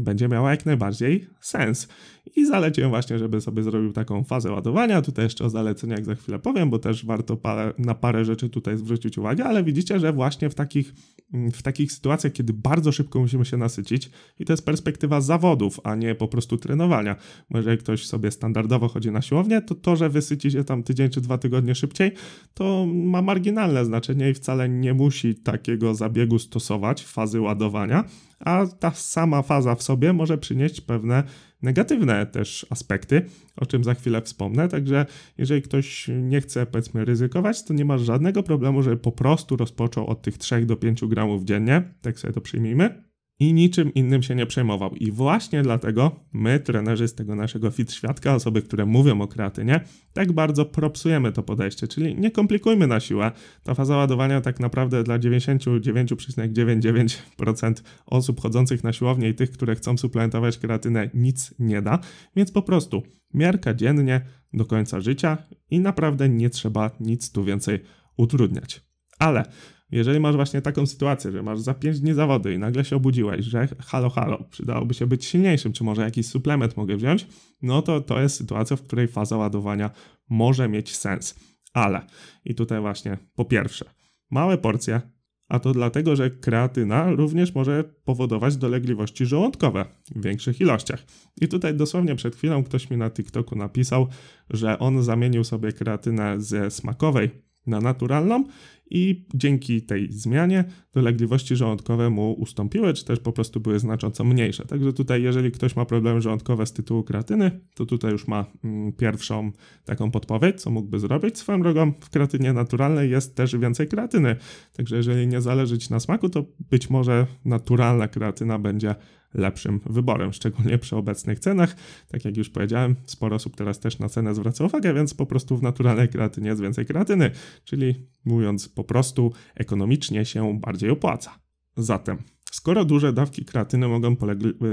będzie 0.00 0.28
miała 0.28 0.50
jak 0.50 0.66
najbardziej 0.66 1.26
sens. 1.40 1.88
I 2.36 2.46
zaleciłem 2.46 2.90
właśnie, 2.90 3.18
żeby 3.18 3.40
sobie 3.40 3.62
zrobił 3.62 3.92
taką 3.92 4.24
fazę 4.24 4.50
ładowania. 4.50 5.02
Tutaj 5.02 5.24
jeszcze 5.24 5.44
o 5.44 5.50
zaleceniach 5.50 6.04
za 6.04 6.14
chwilę 6.14 6.38
powiem, 6.38 6.70
bo 6.70 6.78
też 6.78 7.06
warto 7.06 7.36
parę, 7.36 7.72
na 7.78 7.94
parę 7.94 8.24
rzeczy 8.24 8.48
tutaj 8.48 8.78
zwrócić 8.78 9.18
uwagę, 9.18 9.44
ale 9.44 9.64
widzicie, 9.64 10.00
że 10.00 10.12
właśnie 10.12 10.50
w 10.50 10.54
takich, 10.54 10.94
mm, 11.34 11.50
w 11.50 11.62
takich 11.62 11.92
sytuacjach, 11.92 12.32
kiedy 12.32 12.52
bardzo 12.52 12.92
szybko 12.92 13.20
musimy 13.20 13.44
się 13.44 13.56
nasycić, 13.56 14.10
i 14.38 14.44
to 14.44 14.52
jest 14.52 14.64
perspektywa 14.64 15.20
zawodów, 15.20 15.80
a 15.84 15.94
nie 15.94 16.14
po 16.14 16.28
prostu 16.28 16.56
trenowania. 16.56 17.16
Jeżeli 17.54 17.78
ktoś 17.78 18.06
sobie 18.06 18.30
standardowo 18.30 18.88
chodzi 18.88 19.10
na 19.10 19.22
siłownię, 19.22 19.62
to 19.62 19.74
to, 19.74 19.96
że 19.96 20.08
wysyci 20.08 20.50
się 20.50 20.64
tam 20.64 20.82
tydzień 20.82 21.10
czy 21.10 21.20
dwa 21.20 21.38
tygodnie 21.38 21.74
szybciej, 21.74 22.12
to 22.54 22.86
ma 22.86 23.22
marginalne 23.22 23.84
znaczenie 23.84 24.30
i 24.30 24.34
wcale 24.34 24.68
nie 24.68 24.94
musi 24.94 25.34
takiego 25.34 25.94
zabiegu 25.94 26.38
stosować, 26.38 27.04
fazy 27.04 27.40
ładowania, 27.40 28.04
a 28.40 28.66
ta 28.66 28.90
sama 28.90 29.42
faza 29.42 29.74
w 29.74 29.82
sobie 29.82 30.12
może 30.12 30.38
przynieść 30.38 30.80
pewne 30.80 31.22
negatywne 31.62 32.26
też 32.26 32.66
aspekty, 32.70 33.26
o 33.56 33.66
czym 33.66 33.84
za 33.84 33.94
chwilę 33.94 34.22
wspomnę. 34.22 34.68
Także 34.68 35.06
jeżeli 35.38 35.62
ktoś 35.62 36.10
nie 36.22 36.40
chce, 36.40 36.66
powiedzmy, 36.66 37.04
ryzykować, 37.04 37.64
to 37.64 37.74
nie 37.74 37.84
ma 37.84 37.98
żadnego 37.98 38.42
problemu, 38.42 38.82
żeby 38.82 38.96
po 38.96 39.12
prostu 39.12 39.56
rozpoczął 39.56 40.06
od 40.06 40.22
tych 40.22 40.38
3 40.38 40.66
do 40.66 40.76
5 40.76 41.04
gramów 41.04 41.44
dziennie. 41.44 41.82
Tak 42.02 42.18
sobie 42.18 42.32
to 42.32 42.40
przyjmijmy 42.40 43.09
i 43.40 43.54
niczym 43.54 43.94
innym 43.94 44.22
się 44.22 44.34
nie 44.34 44.46
przejmował. 44.46 44.94
I 44.94 45.10
właśnie 45.10 45.62
dlatego 45.62 46.16
my, 46.32 46.60
trenerzy 46.60 47.08
z 47.08 47.14
tego 47.14 47.34
naszego 47.34 47.70
fit 47.70 47.92
świadka, 47.92 48.34
osoby, 48.34 48.62
które 48.62 48.86
mówią 48.86 49.20
o 49.20 49.28
kreatynie, 49.28 49.80
tak 50.12 50.32
bardzo 50.32 50.64
propsujemy 50.64 51.32
to 51.32 51.42
podejście, 51.42 51.88
czyli 51.88 52.16
nie 52.16 52.30
komplikujmy 52.30 52.86
na 52.86 53.00
siłę. 53.00 53.32
Ta 53.62 53.74
faza 53.74 53.96
ładowania 53.96 54.40
tak 54.40 54.60
naprawdę 54.60 55.04
dla 55.04 55.18
99,99% 55.18 57.74
osób 58.06 58.40
chodzących 58.40 58.84
na 58.84 58.92
siłownię 58.92 59.28
i 59.28 59.34
tych, 59.34 59.50
które 59.50 59.74
chcą 59.74 59.98
suplementować 59.98 60.58
kreatynę, 60.58 61.10
nic 61.14 61.54
nie 61.58 61.82
da, 61.82 61.98
więc 62.36 62.52
po 62.52 62.62
prostu 62.62 63.02
miarka 63.34 63.74
dziennie 63.74 64.20
do 64.52 64.64
końca 64.64 65.00
życia 65.00 65.38
i 65.70 65.80
naprawdę 65.80 66.28
nie 66.28 66.50
trzeba 66.50 66.90
nic 67.00 67.32
tu 67.32 67.44
więcej 67.44 67.80
utrudniać. 68.16 68.80
Ale 69.18 69.44
jeżeli 69.92 70.20
masz 70.20 70.36
właśnie 70.36 70.62
taką 70.62 70.86
sytuację, 70.86 71.32
że 71.32 71.42
masz 71.42 71.60
za 71.60 71.74
5 71.74 72.00
dni 72.00 72.14
zawody 72.14 72.54
i 72.54 72.58
nagle 72.58 72.84
się 72.84 72.96
obudziłeś, 72.96 73.44
że 73.44 73.68
halo, 73.78 74.10
halo, 74.10 74.44
przydałoby 74.50 74.94
się 74.94 75.06
być 75.06 75.24
silniejszym, 75.24 75.72
czy 75.72 75.84
może 75.84 76.02
jakiś 76.02 76.26
suplement 76.26 76.76
mogę 76.76 76.96
wziąć, 76.96 77.26
no 77.62 77.82
to 77.82 78.00
to 78.00 78.20
jest 78.20 78.36
sytuacja, 78.36 78.76
w 78.76 78.82
której 78.82 79.08
faza 79.08 79.36
ładowania 79.36 79.90
może 80.28 80.68
mieć 80.68 80.96
sens. 80.96 81.34
Ale, 81.72 82.06
i 82.44 82.54
tutaj 82.54 82.80
właśnie 82.80 83.18
po 83.34 83.44
pierwsze, 83.44 83.84
małe 84.30 84.58
porcje, 84.58 85.00
a 85.48 85.58
to 85.58 85.72
dlatego, 85.72 86.16
że 86.16 86.30
kreatyna 86.30 87.10
również 87.10 87.54
może 87.54 87.84
powodować 88.04 88.56
dolegliwości 88.56 89.26
żołądkowe 89.26 89.84
w 90.14 90.22
większych 90.22 90.60
ilościach. 90.60 91.04
I 91.40 91.48
tutaj 91.48 91.74
dosłownie 91.74 92.14
przed 92.14 92.36
chwilą 92.36 92.64
ktoś 92.64 92.90
mi 92.90 92.96
na 92.96 93.10
TikToku 93.10 93.56
napisał, 93.56 94.06
że 94.50 94.78
on 94.78 95.02
zamienił 95.02 95.44
sobie 95.44 95.72
kreatynę 95.72 96.40
ze 96.40 96.70
smakowej 96.70 97.30
na 97.66 97.80
naturalną 97.80 98.44
i 98.90 99.26
dzięki 99.34 99.82
tej 99.82 100.12
zmianie 100.12 100.64
dolegliwości 100.92 101.56
żołądkowe 101.56 102.10
mu 102.10 102.32
ustąpiły, 102.32 102.94
czy 102.94 103.04
też 103.04 103.20
po 103.20 103.32
prostu 103.32 103.60
były 103.60 103.78
znacząco 103.78 104.24
mniejsze. 104.24 104.66
Także 104.66 104.92
tutaj, 104.92 105.22
jeżeli 105.22 105.50
ktoś 105.50 105.76
ma 105.76 105.84
problemy 105.84 106.20
żołądkowe 106.20 106.66
z 106.66 106.72
tytułu 106.72 107.02
kreatyny, 107.02 107.60
to 107.74 107.86
tutaj 107.86 108.12
już 108.12 108.28
ma 108.28 108.46
mm, 108.64 108.92
pierwszą 108.92 109.52
taką 109.84 110.10
podpowiedź, 110.10 110.60
co 110.60 110.70
mógłby 110.70 110.98
zrobić. 110.98 111.38
Swoją 111.38 111.62
drogą 111.62 111.92
w 112.00 112.10
kreatynie 112.10 112.52
naturalnej 112.52 113.10
jest 113.10 113.36
też 113.36 113.56
więcej 113.56 113.88
kreatyny, 113.88 114.36
także 114.72 114.96
jeżeli 114.96 115.26
nie 115.26 115.40
zależy 115.40 115.78
Ci 115.78 115.92
na 115.92 116.00
smaku, 116.00 116.28
to 116.28 116.44
być 116.70 116.90
może 116.90 117.26
naturalna 117.44 118.08
kreatyna 118.08 118.58
będzie 118.58 118.94
lepszym 119.34 119.80
wyborem, 119.86 120.32
szczególnie 120.32 120.78
przy 120.78 120.96
obecnych 120.96 121.38
cenach. 121.38 121.76
Tak 122.08 122.24
jak 122.24 122.36
już 122.36 122.50
powiedziałem, 122.50 122.96
sporo 123.04 123.36
osób 123.36 123.56
teraz 123.56 123.80
też 123.80 123.98
na 123.98 124.08
cenę 124.08 124.34
zwraca 124.34 124.64
uwagę, 124.64 124.94
więc 124.94 125.14
po 125.14 125.26
prostu 125.26 125.56
w 125.56 125.62
naturalnej 125.62 126.08
kreatynie 126.08 126.48
jest 126.48 126.62
więcej 126.62 126.86
kreatyny, 126.86 127.30
czyli 127.64 128.06
mówiąc 128.24 128.68
po 128.68 128.84
prostu 128.84 129.32
ekonomicznie 129.54 130.24
się 130.24 130.60
bardziej 130.60 130.79
opłaca. 130.88 131.38
Zatem 131.76 132.18
Skoro 132.50 132.84
duże 132.84 133.12
dawki 133.12 133.44
kreatyny 133.44 133.88
mogą 133.88 134.16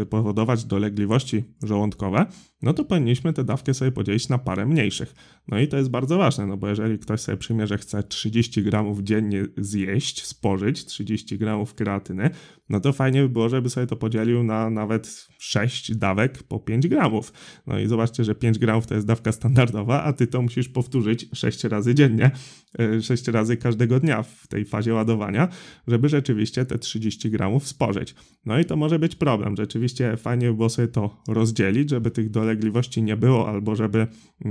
powodować 0.09 0.65
dolegliwości 0.65 1.43
żołądkowe, 1.63 2.25
no 2.61 2.73
to 2.73 2.85
powinniśmy 2.85 3.33
tę 3.33 3.43
dawkę 3.43 3.73
sobie 3.73 3.91
podzielić 3.91 4.29
na 4.29 4.37
parę 4.37 4.65
mniejszych. 4.65 5.15
No 5.47 5.59
i 5.59 5.67
to 5.67 5.77
jest 5.77 5.89
bardzo 5.89 6.17
ważne, 6.17 6.45
no 6.47 6.57
bo 6.57 6.67
jeżeli 6.67 6.99
ktoś 6.99 7.21
sobie 7.21 7.37
przyjmie, 7.37 7.67
że 7.67 7.77
chce 7.77 8.03
30 8.03 8.63
gramów 8.63 8.99
dziennie 8.99 9.45
zjeść, 9.57 10.25
spożyć 10.25 10.85
30 10.85 11.37
gramów 11.37 11.73
kreatyny, 11.73 12.29
no 12.69 12.79
to 12.79 12.93
fajnie 12.93 13.21
by 13.21 13.29
było, 13.29 13.49
żeby 13.49 13.69
sobie 13.69 13.87
to 13.87 13.95
podzielił 13.95 14.43
na 14.43 14.69
nawet 14.69 15.27
6 15.39 15.95
dawek 15.95 16.43
po 16.43 16.59
5 16.59 16.87
gramów. 16.87 17.33
No 17.67 17.79
i 17.79 17.87
zobaczcie, 17.87 18.23
że 18.23 18.35
5 18.35 18.59
gramów 18.59 18.87
to 18.87 18.95
jest 18.95 19.07
dawka 19.07 19.31
standardowa, 19.31 20.03
a 20.03 20.13
ty 20.13 20.27
to 20.27 20.41
musisz 20.41 20.69
powtórzyć 20.69 21.29
6 21.33 21.63
razy 21.63 21.95
dziennie, 21.95 22.31
6 23.01 23.29
e, 23.29 23.31
razy 23.31 23.57
każdego 23.57 23.99
dnia 23.99 24.23
w 24.23 24.47
tej 24.47 24.65
fazie 24.65 24.93
ładowania, 24.93 25.47
żeby 25.87 26.09
rzeczywiście 26.09 26.65
te 26.65 26.79
30 26.79 27.29
gramów 27.29 27.67
spożyć. 27.67 28.15
No 28.45 28.59
i 28.59 28.65
to 28.65 28.75
może 28.75 28.99
być 28.99 29.15
problem. 29.15 29.55
Rzeczywiście 29.57 30.17
fajnie 30.17 30.47
by 30.47 30.53
było 30.53 30.69
sobie 30.69 30.87
to 30.87 31.17
rozdzielić, 31.27 31.89
żeby 31.89 32.11
tych 32.11 32.29
dolegliwości 32.29 33.03
nie 33.03 33.17
było, 33.17 33.49
albo 33.49 33.75
żeby 33.75 34.07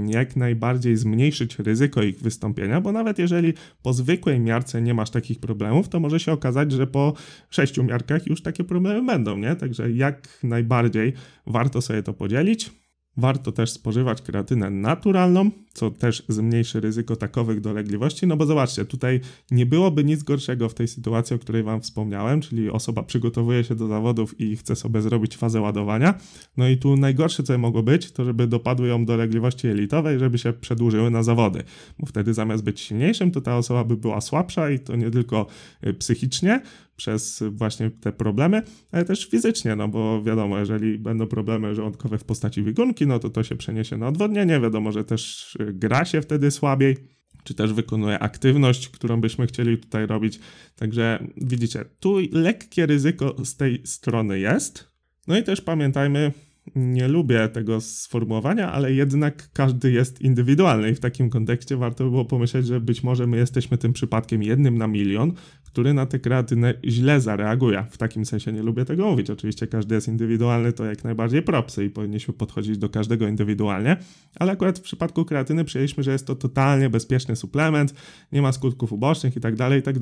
jak 0.08 0.36
najbardziej 0.36 0.96
zmniejszyć 0.96 1.58
ryzyko 1.58 2.02
ich 2.02 2.20
wystąpienia, 2.20 2.80
bo 2.80 2.92
nawet 2.92 3.18
jeżeli 3.18 3.54
po 3.82 3.92
zwykłej 3.92 4.40
miarce 4.40 4.82
nie 4.82 4.94
masz 4.94 5.10
takich 5.10 5.40
problemów, 5.40 5.88
to 5.88 6.00
może 6.00 6.20
się 6.20 6.32
okazać, 6.32 6.72
że 6.72 6.86
po 6.86 7.14
6 7.50 7.78
miarkach 7.78 8.05
już 8.26 8.42
takie 8.42 8.64
problemy 8.64 9.06
będą, 9.06 9.38
nie? 9.38 9.56
Także 9.56 9.90
jak 9.90 10.38
najbardziej 10.42 11.12
warto 11.46 11.82
sobie 11.82 12.02
to 12.02 12.12
podzielić. 12.14 12.70
Warto 13.18 13.52
też 13.52 13.70
spożywać 13.70 14.22
kreatynę 14.22 14.70
naturalną, 14.70 15.50
co 15.72 15.90
też 15.90 16.22
zmniejszy 16.28 16.80
ryzyko 16.80 17.16
takowych 17.16 17.60
dolegliwości, 17.60 18.26
no 18.26 18.36
bo 18.36 18.46
zobaczcie, 18.46 18.84
tutaj 18.84 19.20
nie 19.50 19.66
byłoby 19.66 20.04
nic 20.04 20.22
gorszego 20.22 20.68
w 20.68 20.74
tej 20.74 20.88
sytuacji, 20.88 21.36
o 21.36 21.38
której 21.38 21.62
Wam 21.62 21.80
wspomniałem, 21.80 22.40
czyli 22.40 22.70
osoba 22.70 23.02
przygotowuje 23.02 23.64
się 23.64 23.74
do 23.74 23.88
zawodów 23.88 24.40
i 24.40 24.56
chce 24.56 24.76
sobie 24.76 25.02
zrobić 25.02 25.36
fazę 25.36 25.60
ładowania. 25.60 26.14
No 26.56 26.68
i 26.68 26.76
tu 26.76 26.96
najgorsze, 26.96 27.42
co 27.42 27.58
mogło 27.58 27.82
być, 27.82 28.12
to 28.12 28.24
żeby 28.24 28.46
dopadły 28.46 28.88
ją 28.88 29.04
dolegliwości 29.04 29.68
elitowej, 29.68 30.18
żeby 30.18 30.38
się 30.38 30.52
przedłużyły 30.52 31.10
na 31.10 31.22
zawody, 31.22 31.62
bo 31.98 32.06
wtedy 32.06 32.34
zamiast 32.34 32.64
być 32.64 32.80
silniejszym, 32.80 33.30
to 33.30 33.40
ta 33.40 33.56
osoba 33.56 33.84
by 33.84 33.96
była 33.96 34.20
słabsza 34.20 34.70
i 34.70 34.78
to 34.78 34.96
nie 34.96 35.10
tylko 35.10 35.46
y, 35.86 35.94
psychicznie, 35.94 36.60
przez 36.96 37.42
właśnie 37.50 37.90
te 37.90 38.12
problemy, 38.12 38.62
ale 38.92 39.04
też 39.04 39.26
fizycznie, 39.26 39.76
no 39.76 39.88
bo 39.88 40.22
wiadomo, 40.22 40.58
jeżeli 40.58 40.98
będą 40.98 41.26
problemy 41.26 41.74
żołądkowe 41.74 42.18
w 42.18 42.24
postaci 42.24 42.62
biegunki, 42.62 43.06
no 43.06 43.18
to 43.18 43.30
to 43.30 43.42
się 43.42 43.56
przeniesie 43.56 43.96
na 43.96 44.08
odwodnienie, 44.08 44.60
wiadomo, 44.60 44.92
że 44.92 45.04
też 45.04 45.54
y, 45.60 45.72
gra 45.72 46.04
się 46.04 46.22
wtedy 46.22 46.50
słabiej, 46.50 46.96
czy 47.44 47.54
też 47.54 47.72
wykonuje 47.72 48.18
aktywność, 48.18 48.88
którą 48.88 49.20
byśmy 49.20 49.46
chcieli 49.46 49.78
tutaj 49.78 50.06
robić. 50.06 50.40
Także 50.76 51.26
widzicie, 51.36 51.84
tu 52.00 52.16
lekkie 52.32 52.86
ryzyko 52.86 53.36
z 53.44 53.56
tej 53.56 53.82
strony 53.84 54.38
jest. 54.38 54.90
No 55.28 55.38
i 55.38 55.42
też 55.42 55.60
pamiętajmy, 55.60 56.32
nie 56.74 57.08
lubię 57.08 57.48
tego 57.48 57.80
sformułowania, 57.80 58.72
ale 58.72 58.92
jednak 58.92 59.48
każdy 59.52 59.90
jest 59.92 60.20
indywidualny 60.20 60.90
i 60.90 60.94
w 60.94 61.00
takim 61.00 61.30
kontekście 61.30 61.76
warto 61.76 62.04
by 62.04 62.10
było 62.10 62.24
pomyśleć, 62.24 62.66
że 62.66 62.80
być 62.80 63.02
może 63.02 63.26
my 63.26 63.36
jesteśmy 63.36 63.78
tym 63.78 63.92
przypadkiem 63.92 64.42
jednym 64.42 64.78
na 64.78 64.86
milion, 64.86 65.32
który 65.76 65.94
na 65.94 66.06
tę 66.06 66.18
kreatynę 66.18 66.74
źle 66.84 67.20
zareaguje. 67.20 67.86
W 67.90 67.98
takim 67.98 68.24
sensie 68.24 68.52
nie 68.52 68.62
lubię 68.62 68.84
tego 68.84 69.10
mówić. 69.10 69.30
Oczywiście 69.30 69.66
każdy 69.66 69.94
jest 69.94 70.08
indywidualny, 70.08 70.72
to 70.72 70.84
jak 70.84 71.04
najbardziej 71.04 71.42
propsy 71.42 71.84
i 71.84 71.90
powinniśmy 71.90 72.34
podchodzić 72.34 72.78
do 72.78 72.88
każdego 72.88 73.28
indywidualnie, 73.28 73.96
ale 74.34 74.52
akurat 74.52 74.78
w 74.78 74.82
przypadku 74.82 75.24
kreatyny 75.24 75.64
przyjęliśmy, 75.64 76.02
że 76.02 76.12
jest 76.12 76.26
to 76.26 76.34
totalnie 76.34 76.90
bezpieczny 76.90 77.36
suplement, 77.36 77.94
nie 78.32 78.42
ma 78.42 78.52
skutków 78.52 78.92
ubocznych 78.92 79.36
i 79.36 79.40
tak 79.40 79.56
dalej, 79.56 79.80
i 79.80 79.82
tak. 79.82 79.96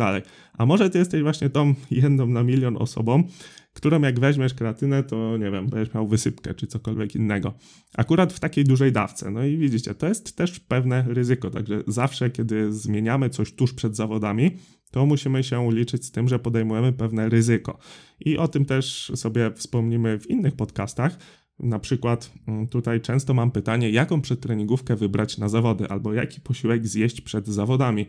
A 0.59 0.67
może 0.67 0.91
ty 0.91 0.99
jesteś 0.99 1.23
właśnie 1.23 1.51
tą 1.51 1.75
jedną 1.91 2.27
na 2.27 2.43
milion 2.43 2.77
osobą, 2.77 3.25
którą 3.73 4.03
jak 4.03 4.21
weźmiesz 4.21 4.55
kreatynę, 4.55 5.03
to 5.03 5.37
nie 5.37 5.51
wiem, 5.51 5.69
będziesz 5.69 5.95
miał 5.95 6.09
wysypkę 6.09 6.55
czy 6.55 6.67
cokolwiek 6.67 7.15
innego. 7.15 7.55
Akurat 7.97 8.33
w 8.33 8.41
takiej 8.41 8.65
dużej 8.65 8.93
dawce. 8.93 9.31
No 9.31 9.45
i 9.45 9.57
widzicie, 9.57 9.95
to 9.95 10.09
jest 10.09 10.37
też 10.37 10.61
pewne 10.61 11.05
ryzyko, 11.09 11.51
także 11.51 11.83
zawsze, 11.87 12.31
kiedy 12.31 12.73
zmieniamy 12.73 13.31
coś 13.31 13.53
tuż 13.53 13.75
przed 13.75 13.97
zawodami, 13.97 14.51
to 14.95 15.07
musimy 15.07 15.45
się 15.45 15.73
liczyć 15.73 16.05
z 16.05 16.11
tym, 16.11 16.29
że 16.29 16.39
podejmujemy 16.39 16.93
pewne 16.93 17.29
ryzyko. 17.29 17.79
I 18.21 18.39
o 18.39 18.49
tym 18.49 18.65
też 18.65 19.13
sobie 19.15 19.51
wspomnimy 19.55 20.19
w 20.19 20.31
innych 20.31 20.57
podcastach. 20.57 21.19
Na 21.59 21.79
przykład 21.79 22.33
mm, 22.49 22.69
tutaj 22.69 23.01
często 23.01 23.35
mam 23.35 23.51
pytanie, 23.51 23.91
jaką 23.91 24.21
przedtreningówkę 24.21 24.97
wybrać 24.97 25.39
na 25.39 25.49
zawody, 25.49 25.89
albo 25.89 26.13
jaki 26.13 26.41
posiłek 26.41 26.87
zjeść 26.87 27.21
przed 27.21 27.49
zawodami, 27.49 28.07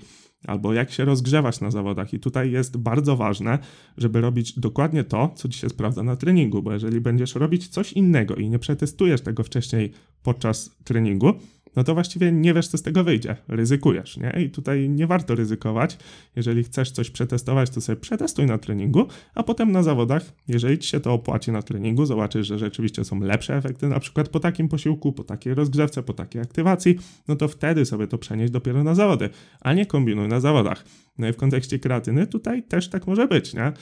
albo 0.48 0.74
jak 0.74 0.92
się 0.92 1.06
rozgrzewać 1.06 1.62
na 1.62 1.72
zawodach. 1.72 2.14
I 2.14 2.20
tutaj 2.20 2.52
jest 2.52 2.78
bardzo 2.78 3.16
ważne, 3.16 3.60
żeby 3.98 4.22
robić 4.22 4.60
dokładnie 4.60 5.04
to, 5.04 5.32
co 5.36 5.50
ci 5.50 5.60
się 5.60 5.70
sprawdza 5.70 6.04
na 6.04 6.16
treningu, 6.16 6.62
bo 6.62 6.74
jeżeli 6.74 7.02
będziesz 7.02 7.36
robić 7.36 7.68
coś 7.68 7.94
innego 7.94 8.36
i 8.36 8.50
nie 8.50 8.60
przetestujesz 8.60 9.22
tego 9.22 9.44
wcześniej 9.44 9.92
podczas 10.24 10.78
treningu, 10.84 11.34
no 11.76 11.84
to 11.84 11.94
właściwie 11.94 12.32
nie 12.32 12.54
wiesz, 12.54 12.68
co 12.68 12.78
z 12.78 12.82
tego 12.82 13.04
wyjdzie. 13.04 13.36
Ryzykujesz, 13.48 14.18
nie? 14.18 14.44
I 14.44 14.50
tutaj 14.50 14.90
nie 14.90 15.08
warto 15.08 15.36
ryzykować. 15.36 15.98
Jeżeli 16.36 16.64
chcesz 16.64 16.92
coś 16.92 17.10
przetestować, 17.10 17.70
to 17.70 17.82
sobie 17.82 17.96
przetestuj 17.96 18.46
na 18.46 18.58
treningu, 18.58 19.08
a 19.36 19.44
potem 19.44 19.72
na 19.72 19.84
zawodach, 19.84 20.34
jeżeli 20.48 20.78
ci 20.78 20.90
się 20.90 21.00
to 21.00 21.14
opłaci 21.14 21.52
na 21.52 21.62
treningu, 21.62 22.06
zobaczysz, 22.06 22.48
że 22.48 22.60
rzeczywiście 22.60 23.04
są 23.04 23.20
lepsze 23.20 23.56
efekty, 23.56 23.88
na 23.88 24.00
przykład 24.00 24.30
po 24.30 24.40
takim 24.40 24.70
posiłku, 24.70 25.14
po 25.14 25.24
takiej 25.24 25.54
rozgrzewce, 25.54 26.04
po 26.04 26.14
takiej 26.14 26.42
aktywacji, 26.42 26.96
no 27.28 27.36
to 27.36 27.48
wtedy 27.48 27.86
sobie 27.86 28.08
to 28.08 28.18
przenieść 28.18 28.52
dopiero 28.52 28.84
na 28.84 28.96
zawody, 28.96 29.30
a 29.62 29.74
nie 29.74 29.86
kombinuj 29.86 30.28
na 30.28 30.40
zawodach. 30.40 30.86
No 31.18 31.28
i 31.28 31.34
w 31.34 31.38
kontekście 31.38 31.80
kreatyny 31.80 32.28
tutaj 32.28 32.64
też 32.64 32.90
tak 32.90 33.08
może 33.08 33.28
być, 33.28 33.54
nie? 33.54 33.74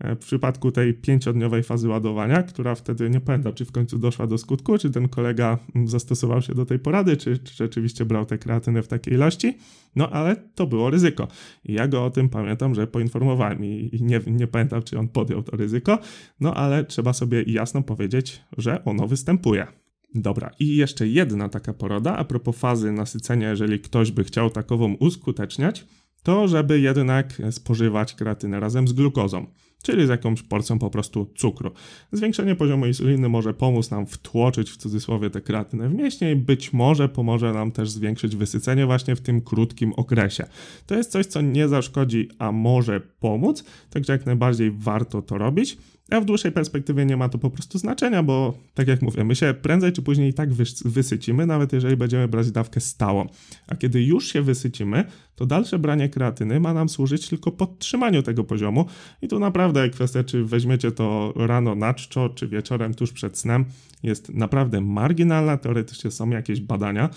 E, 0.00 0.14
w 0.14 0.18
przypadku 0.18 0.72
tej 0.72 0.94
pięciodniowej 0.94 1.62
fazy 1.62 1.88
ładowania, 1.88 2.42
która 2.42 2.74
wtedy 2.74 3.10
nie 3.10 3.20
pamiętam, 3.20 3.54
czy 3.54 3.64
w 3.64 3.72
końcu 3.72 3.98
doszła 3.98 4.26
do 4.26 4.38
skutku, 4.38 4.78
czy 4.78 4.90
ten 4.90 5.08
kolega 5.08 5.58
mm, 5.74 5.88
zastosował 5.88 6.42
się 6.42 6.54
do 6.54 6.66
tej 6.66 6.78
porady, 6.78 7.16
czy, 7.16 7.38
czy 7.38 7.54
rzeczywiście 7.54 8.04
brał 8.04 8.26
te 8.26 8.38
kreatyny 8.38 8.82
w 8.82 8.88
takiej 8.88 9.14
ilości, 9.14 9.58
no 9.96 10.10
ale 10.10 10.36
to 10.36 10.66
było 10.66 10.90
ryzyko. 10.90 11.28
I 11.64 11.72
ja 11.72 11.88
go 11.88 12.04
o 12.04 12.10
tym 12.10 12.28
pamiętam, 12.28 12.74
że 12.74 12.86
poinformowałem 12.86 13.64
i, 13.64 13.90
i 13.92 14.02
nie, 14.02 14.20
nie 14.26 14.46
pamiętam, 14.46 14.82
czy 14.82 14.98
on 14.98 15.08
podjął 15.08 15.42
to 15.42 15.56
ryzyko, 15.56 15.98
no 16.40 16.54
ale 16.54 16.84
trzeba 16.84 17.12
sobie 17.12 17.42
jasno 17.42 17.82
powiedzieć, 17.82 18.42
że 18.58 18.84
ono 18.84 19.06
występuje. 19.06 19.66
Dobra, 20.14 20.50
i 20.58 20.76
jeszcze 20.76 21.08
jedna 21.08 21.48
taka 21.48 21.72
porada 21.72 22.16
a 22.16 22.24
propos 22.24 22.56
fazy 22.56 22.92
nasycenia, 22.92 23.50
jeżeli 23.50 23.80
ktoś 23.80 24.10
by 24.10 24.24
chciał 24.24 24.50
takową 24.50 24.94
uskuteczniać, 24.94 25.86
to 26.22 26.48
żeby 26.48 26.80
jednak 26.80 27.42
spożywać 27.50 28.14
kreatynę 28.14 28.60
razem 28.60 28.88
z 28.88 28.92
glukozą 28.92 29.46
czyli 29.82 30.06
z 30.06 30.08
jakąś 30.08 30.42
porcją 30.42 30.78
po 30.78 30.90
prostu 30.90 31.32
cukru. 31.36 31.70
Zwiększenie 32.12 32.54
poziomu 32.54 32.86
insuliny 32.86 33.28
może 33.28 33.54
pomóc 33.54 33.90
nam 33.90 34.06
wtłoczyć 34.06 34.70
w 34.70 34.76
cudzysłowie 34.76 35.30
tę 35.30 35.40
kreatynę 35.40 35.88
w 35.88 35.94
mięśnie 35.94 36.32
i 36.32 36.36
być 36.36 36.72
może 36.72 37.08
pomoże 37.08 37.52
nam 37.52 37.72
też 37.72 37.90
zwiększyć 37.90 38.36
wysycenie 38.36 38.86
właśnie 38.86 39.16
w 39.16 39.20
tym 39.20 39.40
krótkim 39.40 39.92
okresie. 39.92 40.44
To 40.86 40.94
jest 40.94 41.10
coś, 41.10 41.26
co 41.26 41.40
nie 41.40 41.68
zaszkodzi, 41.68 42.28
a 42.38 42.52
może 42.52 43.00
pomóc, 43.00 43.64
także 43.90 44.12
jak 44.12 44.26
najbardziej 44.26 44.70
warto 44.70 45.22
to 45.22 45.38
robić. 45.38 45.78
A 46.10 46.20
w 46.20 46.24
dłuższej 46.24 46.52
perspektywie 46.52 47.06
nie 47.06 47.16
ma 47.16 47.28
to 47.28 47.38
po 47.38 47.50
prostu 47.50 47.78
znaczenia, 47.78 48.22
bo 48.22 48.58
tak 48.74 48.88
jak 48.88 49.02
mówię, 49.02 49.24
my 49.24 49.36
się 49.36 49.54
prędzej 49.62 49.92
czy 49.92 50.02
później 50.02 50.30
i 50.30 50.34
tak 50.34 50.52
wysycimy, 50.84 51.46
nawet 51.46 51.72
jeżeli 51.72 51.96
będziemy 51.96 52.28
brać 52.28 52.50
dawkę 52.50 52.80
stałą. 52.80 53.26
A 53.66 53.76
kiedy 53.76 54.02
już 54.02 54.32
się 54.32 54.42
wysycimy, 54.42 55.04
to 55.34 55.46
dalsze 55.46 55.78
branie 55.78 56.08
kreatyny 56.08 56.60
ma 56.60 56.74
nam 56.74 56.88
służyć 56.88 57.28
tylko 57.28 57.52
podtrzymaniu 57.52 58.22
tego 58.22 58.44
poziomu. 58.44 58.86
I 59.22 59.28
tu 59.28 59.38
naprawdę 59.38 59.90
kwestia, 59.90 60.24
czy 60.24 60.44
weźmiecie 60.44 60.92
to 60.92 61.32
rano 61.36 61.74
na 61.74 61.94
czczo, 61.94 62.28
czy 62.28 62.48
wieczorem 62.48 62.94
tuż 62.94 63.12
przed 63.12 63.38
snem, 63.38 63.64
jest 64.02 64.34
naprawdę 64.34 64.80
marginalna. 64.80 65.56
Teoretycznie 65.56 66.10
są 66.10 66.30
jakieś 66.30 66.60
badania, 66.60 67.08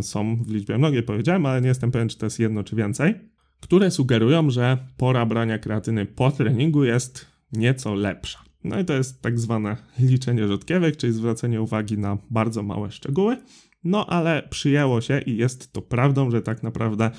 są 0.00 0.36
w 0.44 0.50
liczbie 0.50 0.78
mnogiej 0.78 1.02
powiedziałem, 1.02 1.46
ale 1.46 1.60
nie 1.60 1.68
jestem 1.68 1.90
pewien, 1.90 2.08
czy 2.08 2.18
to 2.18 2.26
jest 2.26 2.38
jedno 2.38 2.64
czy 2.64 2.76
więcej, 2.76 3.14
które 3.60 3.90
sugerują, 3.90 4.50
że 4.50 4.78
pora 4.96 5.26
brania 5.26 5.58
kreatyny 5.58 6.06
po 6.06 6.30
treningu 6.30 6.84
jest 6.84 7.35
nieco 7.56 7.94
lepsza. 7.94 8.38
No 8.64 8.80
i 8.80 8.84
to 8.84 8.92
jest 8.92 9.22
tak 9.22 9.38
zwane 9.38 9.76
liczenie 9.98 10.48
rzodkiewek, 10.48 10.96
czyli 10.96 11.12
zwracanie 11.12 11.62
uwagi 11.62 11.98
na 11.98 12.18
bardzo 12.30 12.62
małe 12.62 12.90
szczegóły. 12.90 13.36
No 13.84 14.06
ale 14.06 14.42
przyjęło 14.50 15.00
się 15.00 15.20
i 15.20 15.36
jest 15.36 15.72
to 15.72 15.82
prawdą, 15.82 16.30
że 16.30 16.42
tak 16.42 16.62
naprawdę 16.62 17.10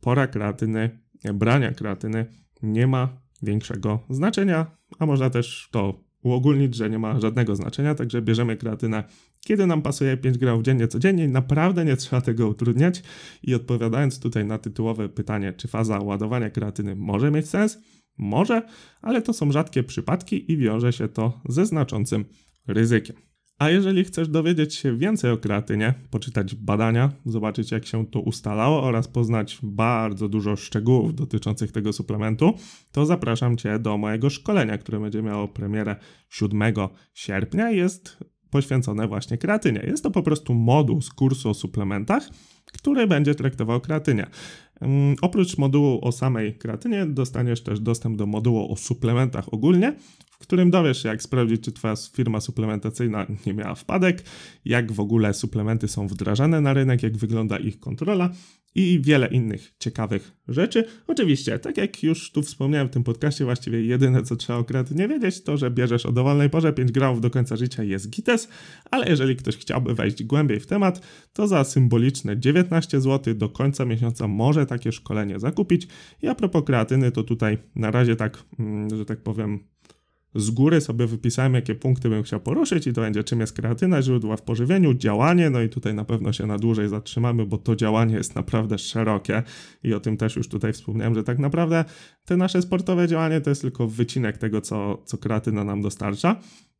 pora 0.00 0.26
kreatyny 0.26 1.04
brania 1.34 1.72
kreatyny 1.72 2.26
nie 2.62 2.86
ma 2.86 3.08
większego 3.42 3.98
znaczenia, 4.10 4.66
a 4.98 5.06
można 5.06 5.30
też 5.30 5.68
to 5.70 6.04
uogólnić, 6.22 6.74
że 6.74 6.90
nie 6.90 6.98
ma 6.98 7.20
żadnego 7.20 7.56
znaczenia, 7.56 7.94
także 7.94 8.22
bierzemy 8.22 8.56
kreatynę 8.56 9.04
kiedy 9.44 9.66
nam 9.66 9.82
pasuje 9.82 10.16
5 10.16 10.38
gramów 10.38 10.64
dziennie 10.64 10.88
codziennie, 10.88 11.28
naprawdę 11.28 11.84
nie 11.84 11.96
trzeba 11.96 12.22
tego 12.22 12.48
utrudniać. 12.48 13.02
I 13.42 13.54
odpowiadając 13.54 14.20
tutaj 14.20 14.44
na 14.44 14.58
tytułowe 14.58 15.08
pytanie, 15.08 15.52
czy 15.52 15.68
faza 15.68 16.00
ładowania 16.00 16.50
kreatyny 16.50 16.96
może 16.96 17.30
mieć 17.30 17.48
sens? 17.48 17.78
Może, 18.18 18.62
ale 19.02 19.22
to 19.22 19.32
są 19.32 19.52
rzadkie 19.52 19.82
przypadki 19.82 20.52
i 20.52 20.56
wiąże 20.56 20.92
się 20.92 21.08
to 21.08 21.40
ze 21.48 21.66
znaczącym 21.66 22.24
ryzykiem. 22.66 23.16
A 23.58 23.70
jeżeli 23.70 24.04
chcesz 24.04 24.28
dowiedzieć 24.28 24.74
się 24.74 24.98
więcej 24.98 25.30
o 25.30 25.36
kreatynie, 25.36 25.94
poczytać 26.10 26.54
badania, 26.54 27.12
zobaczyć 27.26 27.70
jak 27.70 27.86
się 27.86 28.06
to 28.06 28.20
ustalało 28.20 28.82
oraz 28.82 29.08
poznać 29.08 29.58
bardzo 29.62 30.28
dużo 30.28 30.56
szczegółów 30.56 31.14
dotyczących 31.14 31.72
tego 31.72 31.92
suplementu, 31.92 32.54
to 32.92 33.06
zapraszam 33.06 33.56
Cię 33.56 33.78
do 33.78 33.98
mojego 33.98 34.30
szkolenia, 34.30 34.78
które 34.78 35.00
będzie 35.00 35.22
miało 35.22 35.48
premierę 35.48 35.96
7 36.30 36.62
sierpnia. 37.14 37.70
Jest 37.70 38.18
poświęcone 38.54 39.08
właśnie 39.08 39.38
kreatynie. 39.38 39.80
Jest 39.86 40.02
to 40.02 40.10
po 40.10 40.22
prostu 40.22 40.54
moduł 40.54 41.02
z 41.02 41.10
kursu 41.10 41.50
o 41.50 41.54
suplementach, 41.54 42.28
który 42.72 43.06
będzie 43.06 43.34
traktował 43.34 43.80
kreatynie. 43.80 44.26
Um, 44.80 45.14
oprócz 45.22 45.58
modułu 45.58 45.98
o 46.02 46.12
samej 46.12 46.54
kreatynie 46.54 47.06
dostaniesz 47.06 47.62
też 47.62 47.80
dostęp 47.80 48.16
do 48.16 48.26
modułu 48.26 48.72
o 48.72 48.76
suplementach 48.76 49.54
ogólnie, 49.54 49.96
w 50.30 50.38
którym 50.38 50.70
dowiesz 50.70 51.02
się, 51.02 51.08
jak 51.08 51.22
sprawdzić, 51.22 51.64
czy 51.64 51.72
Twoja 51.72 51.94
firma 52.12 52.40
suplementacyjna 52.40 53.26
nie 53.46 53.54
miała 53.54 53.74
wpadek, 53.74 54.24
jak 54.64 54.92
w 54.92 55.00
ogóle 55.00 55.34
suplementy 55.34 55.88
są 55.88 56.08
wdrażane 56.08 56.60
na 56.60 56.74
rynek, 56.74 57.02
jak 57.02 57.16
wygląda 57.16 57.58
ich 57.58 57.80
kontrola 57.80 58.30
i 58.74 59.00
wiele 59.00 59.26
innych 59.26 59.74
ciekawych 59.78 60.32
rzeczy. 60.48 60.84
Oczywiście, 61.06 61.58
tak 61.58 61.76
jak 61.76 62.02
już 62.02 62.32
tu 62.32 62.42
wspomniałem 62.42 62.88
w 62.88 62.90
tym 62.90 63.04
podcaście, 63.04 63.44
właściwie 63.44 63.84
jedyne 63.84 64.22
co 64.22 64.36
trzeba 64.36 64.58
o 64.58 64.64
kreatynie 64.64 65.08
wiedzieć, 65.08 65.42
to 65.42 65.56
że 65.56 65.70
bierzesz 65.70 66.06
o 66.06 66.12
dowolnej 66.12 66.50
porze 66.50 66.72
5 66.72 66.92
gramów 66.92 67.20
do 67.20 67.30
końca 67.30 67.56
życia 67.56 67.82
jest 67.82 68.10
gites, 68.10 68.48
ale 68.90 69.08
jeżeli 69.08 69.36
ktoś 69.36 69.56
chciałby 69.56 69.94
wejść 69.94 70.24
głębiej 70.24 70.60
w 70.60 70.66
temat, 70.66 71.06
to 71.32 71.48
za 71.48 71.64
symboliczne 71.64 72.40
19 72.40 73.00
zł 73.00 73.34
do 73.34 73.48
końca 73.48 73.84
miesiąca 73.84 74.28
może 74.28 74.66
takie 74.66 74.92
szkolenie 74.92 75.38
zakupić. 75.38 75.88
I 76.22 76.28
a 76.28 76.34
propos 76.34 76.64
kreatyny, 76.64 77.12
to 77.12 77.22
tutaj 77.22 77.58
na 77.76 77.90
razie 77.90 78.16
tak, 78.16 78.44
mm, 78.58 78.96
że 78.96 79.04
tak 79.04 79.22
powiem, 79.22 79.73
z 80.34 80.50
góry 80.50 80.80
sobie 80.80 81.06
wypisałem, 81.06 81.54
jakie 81.54 81.74
punkty 81.74 82.08
bym 82.08 82.22
chciał 82.22 82.40
poruszyć 82.40 82.86
i 82.86 82.92
to 82.92 83.00
będzie 83.00 83.24
czym 83.24 83.40
jest 83.40 83.52
kreatyna, 83.52 84.02
źródła 84.02 84.36
w 84.36 84.42
pożywieniu, 84.42 84.94
działanie, 84.94 85.50
no 85.50 85.62
i 85.62 85.68
tutaj 85.68 85.94
na 85.94 86.04
pewno 86.04 86.32
się 86.32 86.46
na 86.46 86.58
dłużej 86.58 86.88
zatrzymamy, 86.88 87.46
bo 87.46 87.58
to 87.58 87.76
działanie 87.76 88.14
jest 88.14 88.34
naprawdę 88.34 88.78
szerokie 88.78 89.42
i 89.82 89.94
o 89.94 90.00
tym 90.00 90.16
też 90.16 90.36
już 90.36 90.48
tutaj 90.48 90.72
wspomniałem, 90.72 91.14
że 91.14 91.24
tak 91.24 91.38
naprawdę 91.38 91.84
te 92.24 92.36
nasze 92.36 92.62
sportowe 92.62 93.08
działanie 93.08 93.40
to 93.40 93.50
jest 93.50 93.62
tylko 93.62 93.88
wycinek 93.88 94.38
tego, 94.38 94.60
co, 94.60 95.02
co 95.04 95.18
kreatyna 95.18 95.64
nam 95.64 95.82
dostarcza. 95.82 96.36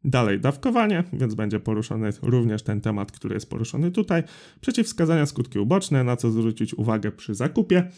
Dalej 0.06 0.40
dawkowanie, 0.40 1.04
więc 1.12 1.34
będzie 1.34 1.60
poruszony 1.60 2.10
również 2.22 2.62
ten 2.62 2.80
temat, 2.80 3.12
który 3.12 3.34
jest 3.34 3.50
poruszony 3.50 3.90
tutaj. 3.90 4.22
Przeciwwskazania, 4.60 5.26
skutki 5.26 5.58
uboczne, 5.58 6.04
na 6.04 6.16
co 6.16 6.30
zwrócić 6.30 6.74
uwagę 6.74 7.12
przy 7.12 7.34
zakupie, 7.34 7.90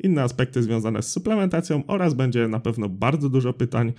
inne 0.00 0.22
aspekty 0.22 0.62
związane 0.62 1.02
z 1.02 1.12
suplementacją 1.12 1.82
oraz 1.86 2.14
będzie 2.14 2.48
na 2.48 2.60
pewno 2.60 2.88
bardzo 2.88 3.28
dużo 3.28 3.52
pytań 3.52 3.92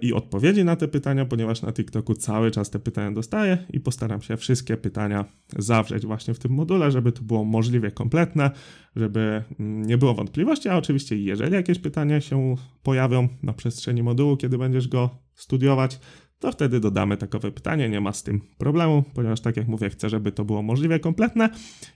i 0.00 0.12
odpowiedzi 0.12 0.64
na 0.64 0.76
te 0.76 0.88
pytania, 0.88 1.24
ponieważ 1.24 1.62
na 1.62 1.72
TikToku 1.72 2.14
cały 2.14 2.50
czas 2.50 2.70
te 2.70 2.78
pytania 2.78 3.12
dostaję 3.12 3.58
i 3.72 3.80
postaram 3.80 4.22
się 4.22 4.36
wszystkie 4.36 4.76
pytania 4.76 5.24
zawrzeć 5.58 6.06
właśnie 6.06 6.34
w 6.34 6.38
tym 6.38 6.52
module, 6.52 6.90
żeby 6.90 7.12
to 7.12 7.22
było 7.22 7.44
możliwie 7.44 7.90
kompletne, 7.90 8.50
żeby 8.96 9.42
mm, 9.60 9.82
nie 9.82 9.98
było 9.98 10.14
wątpliwości, 10.14 10.68
a 10.68 10.76
oczywiście 10.76 11.16
jeżeli 11.16 11.54
jakieś 11.54 11.78
pytania 11.78 12.20
się 12.20 12.54
pojawią 12.82 13.28
na 13.42 13.52
przestrzeni 13.52 14.02
modułu, 14.02 14.36
kiedy 14.36 14.58
będziesz 14.58 14.88
go 14.88 15.10
studiować, 15.34 16.00
to 16.38 16.52
wtedy 16.52 16.80
dodamy 16.80 17.16
takowe 17.16 17.50
pytanie, 17.50 17.88
nie 17.88 18.00
ma 18.00 18.12
z 18.12 18.22
tym 18.22 18.40
problemu, 18.58 19.04
ponieważ 19.14 19.40
tak 19.40 19.56
jak 19.56 19.68
mówię, 19.68 19.90
chcę, 19.90 20.08
żeby 20.08 20.32
to 20.32 20.44
było 20.44 20.62
możliwie 20.62 20.98
kompletne 20.98 21.50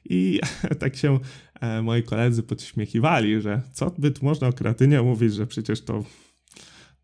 i 0.04 0.40
tak 0.80 0.96
się 0.96 1.18
e, 1.60 1.82
moi 1.82 2.02
koledzy 2.02 2.42
podśmiechiwali, 2.42 3.40
że 3.40 3.62
co 3.72 3.92
by 3.98 4.10
tu 4.10 4.24
można 4.24 4.48
o 4.48 4.52
kreatynie 4.52 5.02
mówić, 5.02 5.34
że 5.34 5.46
przecież 5.46 5.84
to 5.84 6.04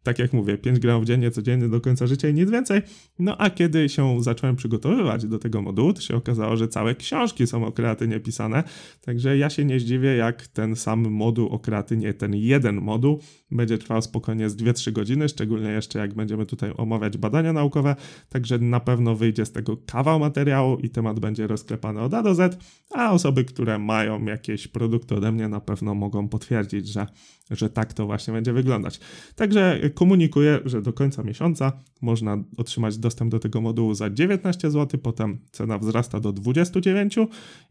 tak 0.03 0.19
jak 0.19 0.33
mówię, 0.33 0.59
5 0.59 0.79
gramów 0.79 1.05
dziennie, 1.05 1.31
codziennie 1.31 1.69
do 1.69 1.81
końca 1.81 2.07
życia 2.07 2.29
i 2.29 2.35
nic 2.35 2.51
więcej. 2.51 2.83
No 3.19 3.37
a 3.39 3.51
kiedy 3.51 3.89
się 3.89 4.23
zacząłem 4.23 4.57
przygotowywać 4.57 5.27
do 5.27 5.39
tego 5.39 5.63
modułu, 5.63 5.93
to 5.93 6.01
się 6.01 6.17
okazało, 6.17 6.57
że 6.57 6.69
całe 6.69 6.95
książki 6.95 7.47
są 7.47 7.67
o 7.67 7.73
kreatynie 7.73 8.21
pisane, 8.21 8.65
także 9.01 9.39
ja 9.39 9.51
się 9.51 9.65
nie 9.65 9.81
zdziwię, 9.81 10.17
jak 10.17 10.47
ten 10.47 10.77
sam 10.77 11.11
moduł 11.11 11.49
o 11.49 11.59
kreatynie, 11.59 12.15
ten 12.15 12.35
jeden 12.35 12.81
moduł, 12.81 13.21
będzie 13.51 13.79
trwał 13.79 14.03
spokojnie 14.03 14.51
z 14.51 14.57
2-3 14.57 14.93
godziny, 14.93 15.29
szczególnie 15.29 15.69
jeszcze 15.69 15.99
jak 15.99 16.15
będziemy 16.15 16.47
tutaj 16.47 16.73
omawiać 16.77 17.19
badania 17.19 17.53
naukowe, 17.53 17.97
także 18.29 18.59
na 18.59 18.81
pewno 18.81 19.15
wyjdzie 19.15 19.47
z 19.47 19.53
tego 19.53 19.77
kawał 19.87 20.21
materiału 20.21 20.79
i 20.79 20.91
temat 20.91 21.21
będzie 21.21 21.47
rozklepany 21.47 22.01
od 22.01 22.15
A 22.15 22.23
do 22.23 22.35
Z, 22.35 22.59
a 22.95 23.13
osoby, 23.13 23.45
które 23.45 23.79
mają 23.79 24.25
jakieś 24.25 24.69
produkty 24.69 25.15
ode 25.15 25.33
mnie 25.33 25.49
na 25.49 25.61
pewno 25.61 25.95
mogą 25.95 26.29
potwierdzić, 26.29 26.89
że, 26.89 27.07
że 27.51 27.71
tak 27.71 27.93
to 27.93 28.07
właśnie 28.07 28.35
będzie 28.35 28.53
wyglądać. 28.53 29.01
Także 29.35 29.90
komunikuję, 29.91 30.61
że 30.65 30.83
do 30.83 30.93
końca 30.93 31.23
miesiąca 31.23 31.73
można 32.03 32.45
otrzymać 32.57 32.99
dostęp 32.99 33.31
do 33.31 33.39
tego 33.39 33.61
modułu 33.61 33.95
za 33.95 34.11
19 34.11 34.71
zł, 34.71 35.01
potem 35.03 35.39
cena 35.53 35.79
wzrasta 35.79 36.21
do 36.21 36.33
29 36.33 37.17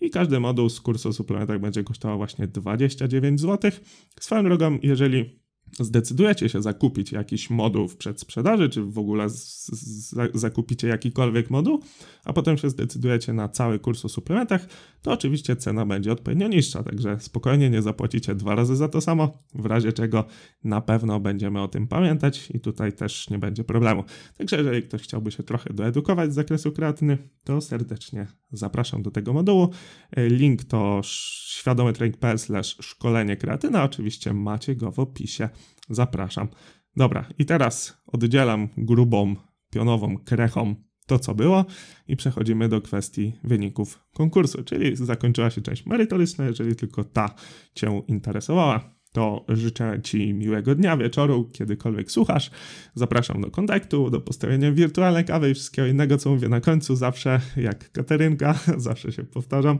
i 0.01 0.09
każdy 0.09 0.39
moduł 0.39 0.69
z 0.69 0.81
kursu 0.81 1.09
o 1.09 1.13
suplementach 1.13 1.59
będzie 1.59 1.83
kosztował 1.83 2.17
właśnie 2.17 2.47
29 2.47 3.41
zł. 3.41 3.71
Swoją 4.19 4.43
drogą, 4.43 4.79
jeżeli 4.83 5.39
zdecydujecie 5.79 6.49
się 6.49 6.61
zakupić 6.61 7.11
jakiś 7.11 7.49
moduł 7.49 7.87
w 7.87 7.97
przedsprzedaży, 7.97 8.69
czy 8.69 8.83
w 8.83 8.97
ogóle 8.97 9.29
z, 9.29 9.67
z, 9.67 10.15
zakupicie 10.33 10.87
jakikolwiek 10.87 11.49
moduł, 11.49 11.83
a 12.23 12.33
potem 12.33 12.57
się 12.57 12.69
zdecydujecie 12.69 13.33
na 13.33 13.49
cały 13.49 13.79
kurs 13.79 14.05
o 14.05 14.09
suplementach, 14.09 14.67
to 15.01 15.11
oczywiście 15.11 15.55
cena 15.55 15.85
będzie 15.85 16.11
odpowiednio 16.11 16.47
niższa, 16.47 16.83
także 16.83 17.19
spokojnie 17.19 17.69
nie 17.69 17.81
zapłacicie 17.81 18.35
dwa 18.35 18.55
razy 18.55 18.75
za 18.75 18.87
to 18.87 19.01
samo, 19.01 19.43
w 19.55 19.65
razie 19.65 19.93
czego 19.93 20.25
na 20.63 20.81
pewno 20.81 21.19
będziemy 21.19 21.61
o 21.61 21.67
tym 21.67 21.87
pamiętać 21.87 22.51
i 22.53 22.59
tutaj 22.59 22.93
też 22.93 23.29
nie 23.29 23.37
będzie 23.37 23.63
problemu. 23.63 24.03
Także 24.37 24.57
jeżeli 24.57 24.83
ktoś 24.83 25.01
chciałby 25.01 25.31
się 25.31 25.43
trochę 25.43 25.73
doedukować 25.73 26.31
z 26.31 26.35
zakresu 26.35 26.71
kreatyny, 26.71 27.17
to 27.43 27.61
serdecznie 27.61 28.27
zapraszam 28.51 29.01
do 29.01 29.11
tego 29.11 29.33
modułu. 29.33 29.69
Link 30.17 30.63
to 30.63 31.01
świadomytrening.pl 31.03 32.37
szkolenie 32.63 33.37
kreatyna, 33.37 33.83
oczywiście 33.83 34.33
macie 34.33 34.75
go 34.75 34.91
w 34.91 34.99
opisie. 34.99 35.49
Zapraszam. 35.89 36.47
Dobra, 36.95 37.25
i 37.37 37.45
teraz 37.45 37.97
oddzielam 38.07 38.69
grubą, 38.77 39.35
pionową 39.69 40.17
krechą 40.17 40.75
to, 41.05 41.19
co 41.19 41.35
było, 41.35 41.65
i 42.07 42.15
przechodzimy 42.15 42.69
do 42.69 42.81
kwestii 42.81 43.33
wyników 43.43 43.99
konkursu, 44.13 44.63
czyli 44.63 44.95
zakończyła 44.95 45.49
się 45.49 45.61
część 45.61 45.85
merytoryczna, 45.85 46.45
jeżeli 46.45 46.75
tylko 46.75 47.03
ta 47.03 47.35
Cię 47.73 48.01
interesowała 48.07 48.98
to 49.11 49.45
życzę 49.49 49.99
Ci 50.03 50.33
miłego 50.33 50.75
dnia, 50.75 50.97
wieczoru, 50.97 51.49
kiedykolwiek 51.53 52.11
słuchasz. 52.11 52.51
Zapraszam 52.95 53.41
do 53.41 53.51
kontaktu, 53.51 54.09
do 54.09 54.21
postawienia 54.21 54.71
wirtualnej 54.71 55.25
kawy 55.25 55.49
i 55.49 55.53
wszystkiego 55.53 55.87
innego, 55.87 56.17
co 56.17 56.29
mówię 56.29 56.49
na 56.49 56.61
końcu, 56.61 56.95
zawsze 56.95 57.41
jak 57.57 57.91
Katerynka, 57.91 58.59
zawsze 58.77 59.11
się 59.11 59.23
powtarzam. 59.23 59.79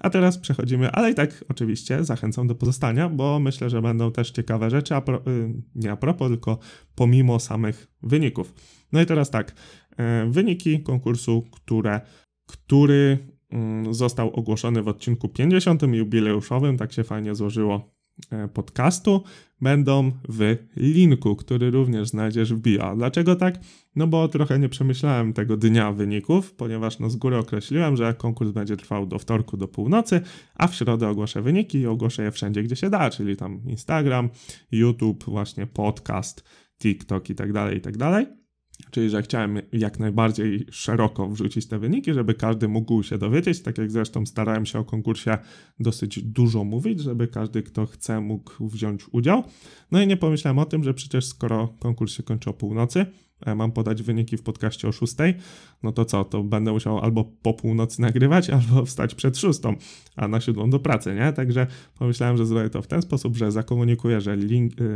A 0.00 0.10
teraz 0.10 0.38
przechodzimy, 0.38 0.90
ale 0.90 1.10
i 1.10 1.14
tak 1.14 1.44
oczywiście 1.48 2.04
zachęcam 2.04 2.46
do 2.46 2.54
pozostania, 2.54 3.08
bo 3.08 3.38
myślę, 3.38 3.70
że 3.70 3.82
będą 3.82 4.12
też 4.12 4.30
ciekawe 4.30 4.70
rzeczy, 4.70 4.94
a 4.94 5.00
pro, 5.00 5.16
y, 5.16 5.22
nie 5.74 5.92
a 5.92 5.96
propos, 5.96 6.28
tylko 6.28 6.58
pomimo 6.94 7.40
samych 7.40 7.88
wyników. 8.02 8.54
No 8.92 9.00
i 9.00 9.06
teraz 9.06 9.30
tak, 9.30 9.50
y, 9.50 9.94
wyniki 10.30 10.82
konkursu, 10.82 11.44
które, 11.52 12.00
który 12.46 13.18
mm, 13.50 13.94
został 13.94 14.30
ogłoszony 14.30 14.82
w 14.82 14.88
odcinku 14.88 15.28
50. 15.28 15.82
jubileuszowym, 15.82 16.78
tak 16.78 16.92
się 16.92 17.04
fajnie 17.04 17.34
złożyło 17.34 17.97
podcastu 18.54 19.22
będą 19.60 20.12
w 20.28 20.56
linku, 20.76 21.36
który 21.36 21.70
również 21.70 22.08
znajdziesz 22.08 22.54
w 22.54 22.60
bio. 22.60 22.96
Dlaczego 22.96 23.36
tak? 23.36 23.58
No 23.96 24.06
bo 24.06 24.28
trochę 24.28 24.58
nie 24.58 24.68
przemyślałem 24.68 25.32
tego 25.32 25.56
dnia 25.56 25.92
wyników, 25.92 26.54
ponieważ 26.54 26.98
no 26.98 27.10
z 27.10 27.16
góry 27.16 27.36
określiłem, 27.36 27.96
że 27.96 28.14
konkurs 28.14 28.50
będzie 28.50 28.76
trwał 28.76 29.06
do 29.06 29.18
wtorku 29.18 29.56
do 29.56 29.68
północy, 29.68 30.20
a 30.54 30.66
w 30.66 30.74
środę 30.74 31.08
ogłoszę 31.08 31.42
wyniki 31.42 31.78
i 31.78 31.86
ogłoszę 31.86 32.22
je 32.22 32.30
wszędzie, 32.30 32.62
gdzie 32.62 32.76
się 32.76 32.90
da, 32.90 33.10
czyli 33.10 33.36
tam 33.36 33.62
Instagram, 33.66 34.28
YouTube, 34.72 35.24
właśnie 35.24 35.66
podcast, 35.66 36.44
TikTok 36.78 37.30
i 37.30 37.34
tak 37.34 37.52
dalej, 37.52 37.78
i 37.78 37.80
tak 37.80 37.96
dalej. 37.96 38.37
Czyli, 38.90 39.10
że 39.10 39.22
chciałem 39.22 39.58
jak 39.72 39.98
najbardziej 39.98 40.66
szeroko 40.70 41.28
wrzucić 41.28 41.66
te 41.66 41.78
wyniki, 41.78 42.14
żeby 42.14 42.34
każdy 42.34 42.68
mógł 42.68 43.02
się 43.02 43.18
dowiedzieć. 43.18 43.62
Tak 43.62 43.78
jak 43.78 43.90
zresztą 43.90 44.26
starałem 44.26 44.66
się 44.66 44.78
o 44.78 44.84
konkursie 44.84 45.38
dosyć 45.80 46.22
dużo 46.22 46.64
mówić, 46.64 47.00
żeby 47.00 47.28
każdy, 47.28 47.62
kto 47.62 47.86
chce, 47.86 48.20
mógł 48.20 48.68
wziąć 48.68 49.02
udział. 49.12 49.44
No 49.90 50.02
i 50.02 50.06
nie 50.06 50.16
pomyślałem 50.16 50.58
o 50.58 50.64
tym, 50.64 50.84
że 50.84 50.94
przecież 50.94 51.26
skoro 51.26 51.74
konkurs 51.78 52.12
się 52.12 52.22
kończy 52.22 52.50
o 52.50 52.52
północy, 52.52 53.06
mam 53.56 53.72
podać 53.72 54.02
wyniki 54.02 54.36
w 54.36 54.42
podcaście 54.42 54.88
o 54.88 54.92
6, 54.92 55.14
no 55.82 55.92
to 55.92 56.04
co, 56.04 56.24
to 56.24 56.42
będę 56.42 56.72
musiał 56.72 56.98
albo 56.98 57.24
po 57.42 57.54
północy 57.54 58.00
nagrywać, 58.00 58.50
albo 58.70 58.84
wstać 58.84 59.14
przed 59.14 59.38
6, 59.38 59.60
a 60.16 60.28
na 60.28 60.40
7 60.40 60.70
do 60.70 60.78
pracy, 60.78 61.14
nie? 61.14 61.32
Także 61.32 61.66
pomyślałem, 61.98 62.36
że 62.36 62.46
zrobię 62.46 62.70
to 62.70 62.82
w 62.82 62.86
ten 62.86 63.02
sposób, 63.02 63.36
że 63.36 63.52
zakomunikuję, 63.52 64.20
że 64.20 64.36
link, 64.36 64.80
yy, 64.80 64.86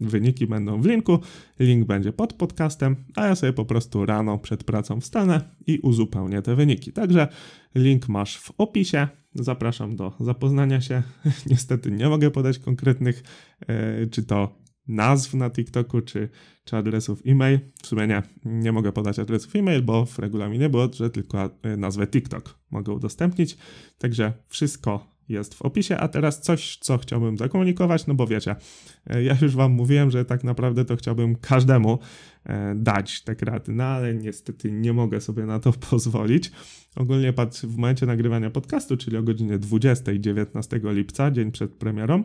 wyniki 0.00 0.46
będą 0.46 0.82
w 0.82 0.86
linku, 0.86 1.18
link 1.60 1.86
będzie 1.86 2.12
pod 2.12 2.32
podcastem, 2.32 2.96
a 3.16 3.26
ja 3.26 3.34
sobie 3.34 3.52
po 3.52 3.64
prostu 3.64 4.06
rano 4.06 4.38
przed 4.38 4.64
pracą 4.64 5.00
wstanę 5.00 5.40
i 5.66 5.78
uzupełnię 5.78 6.42
te 6.42 6.56
wyniki. 6.56 6.92
Także 6.92 7.28
link 7.74 8.08
masz 8.08 8.38
w 8.38 8.52
opisie. 8.58 9.08
Zapraszam 9.34 9.96
do 9.96 10.12
zapoznania 10.20 10.80
się. 10.80 11.02
Niestety 11.50 11.90
nie 11.90 12.08
mogę 12.08 12.30
podać 12.30 12.58
konkretnych, 12.58 13.22
yy, 13.68 14.06
czy 14.06 14.22
to 14.22 14.63
nazw 14.88 15.34
na 15.34 15.50
TikToku, 15.50 16.00
czy, 16.00 16.28
czy 16.64 16.76
adresów 16.76 17.22
e-mail. 17.26 17.58
W 17.82 17.86
sumie 17.86 18.06
nie, 18.06 18.22
nie 18.44 18.72
mogę 18.72 18.92
podać 18.92 19.18
adresów 19.18 19.56
e-mail, 19.56 19.82
bo 19.82 20.06
w 20.06 20.18
regulaminie 20.18 20.68
było, 20.68 20.88
że 20.92 21.10
tylko 21.10 21.50
e, 21.62 21.76
nazwę 21.76 22.06
TikTok 22.06 22.58
mogę 22.70 22.92
udostępnić. 22.92 23.56
Także 23.98 24.32
wszystko 24.48 25.14
jest 25.28 25.54
w 25.54 25.62
opisie, 25.62 25.96
a 25.96 26.08
teraz 26.08 26.40
coś, 26.40 26.76
co 26.76 26.98
chciałbym 26.98 27.38
zakomunikować, 27.38 28.06
no 28.06 28.14
bo 28.14 28.26
wiecie, 28.26 28.56
e, 29.06 29.22
ja 29.22 29.36
już 29.42 29.56
wam 29.56 29.72
mówiłem, 29.72 30.10
że 30.10 30.24
tak 30.24 30.44
naprawdę 30.44 30.84
to 30.84 30.96
chciałbym 30.96 31.36
każdemu 31.36 31.98
e, 32.44 32.74
dać 32.74 33.22
te 33.22 33.36
kraty, 33.36 33.72
no 33.72 33.84
ale 33.84 34.14
niestety 34.14 34.72
nie 34.72 34.92
mogę 34.92 35.20
sobie 35.20 35.46
na 35.46 35.60
to 35.60 35.72
pozwolić. 35.90 36.52
Ogólnie 36.96 37.32
patrz, 37.32 37.62
w 37.62 37.76
momencie 37.76 38.06
nagrywania 38.06 38.50
podcastu, 38.50 38.96
czyli 38.96 39.16
o 39.16 39.22
godzinie 39.22 39.58
20, 39.58 40.18
19 40.18 40.80
lipca, 40.82 41.30
dzień 41.30 41.52
przed 41.52 41.74
premierą, 41.74 42.22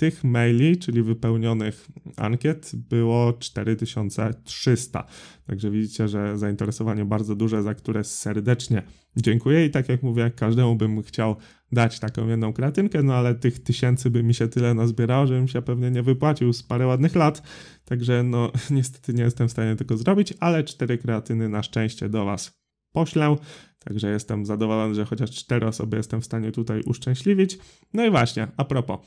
tych 0.00 0.24
maili, 0.24 0.78
czyli 0.78 1.02
wypełnionych 1.02 1.88
ankiet, 2.16 2.70
było 2.74 3.32
4300. 3.32 5.04
Także 5.46 5.70
widzicie, 5.70 6.08
że 6.08 6.38
zainteresowanie 6.38 7.04
bardzo 7.04 7.36
duże, 7.36 7.62
za 7.62 7.74
które 7.74 8.04
serdecznie 8.04 8.82
dziękuję. 9.16 9.66
I 9.66 9.70
tak 9.70 9.88
jak 9.88 10.02
mówię, 10.02 10.30
każdemu 10.36 10.76
bym 10.76 11.02
chciał 11.02 11.36
dać 11.72 12.00
taką 12.00 12.28
jedną 12.28 12.52
kreatynkę, 12.52 13.02
no 13.02 13.14
ale 13.14 13.34
tych 13.34 13.62
tysięcy 13.62 14.10
by 14.10 14.22
mi 14.22 14.34
się 14.34 14.48
tyle 14.48 14.74
nazbierało, 14.74 15.26
żebym 15.26 15.48
się 15.48 15.62
pewnie 15.62 15.90
nie 15.90 16.02
wypłacił 16.02 16.52
z 16.52 16.62
parę 16.62 16.86
ładnych 16.86 17.14
lat. 17.14 17.42
Także 17.84 18.22
no 18.22 18.52
niestety 18.70 19.14
nie 19.14 19.22
jestem 19.22 19.48
w 19.48 19.52
stanie 19.52 19.76
tego 19.76 19.96
zrobić, 19.96 20.34
ale 20.40 20.64
cztery 20.64 20.98
kreatyny 20.98 21.48
na 21.48 21.62
szczęście 21.62 22.08
do 22.08 22.24
Was 22.24 22.60
poślę. 22.92 23.36
Także 23.78 24.10
jestem 24.10 24.46
zadowolony, 24.46 24.94
że 24.94 25.04
chociaż 25.04 25.30
cztery 25.30 25.66
osoby 25.66 25.96
jestem 25.96 26.20
w 26.20 26.24
stanie 26.24 26.52
tutaj 26.52 26.82
uszczęśliwić. 26.86 27.58
No 27.94 28.06
i 28.06 28.10
właśnie, 28.10 28.48
a 28.56 28.64
propos, 28.64 28.98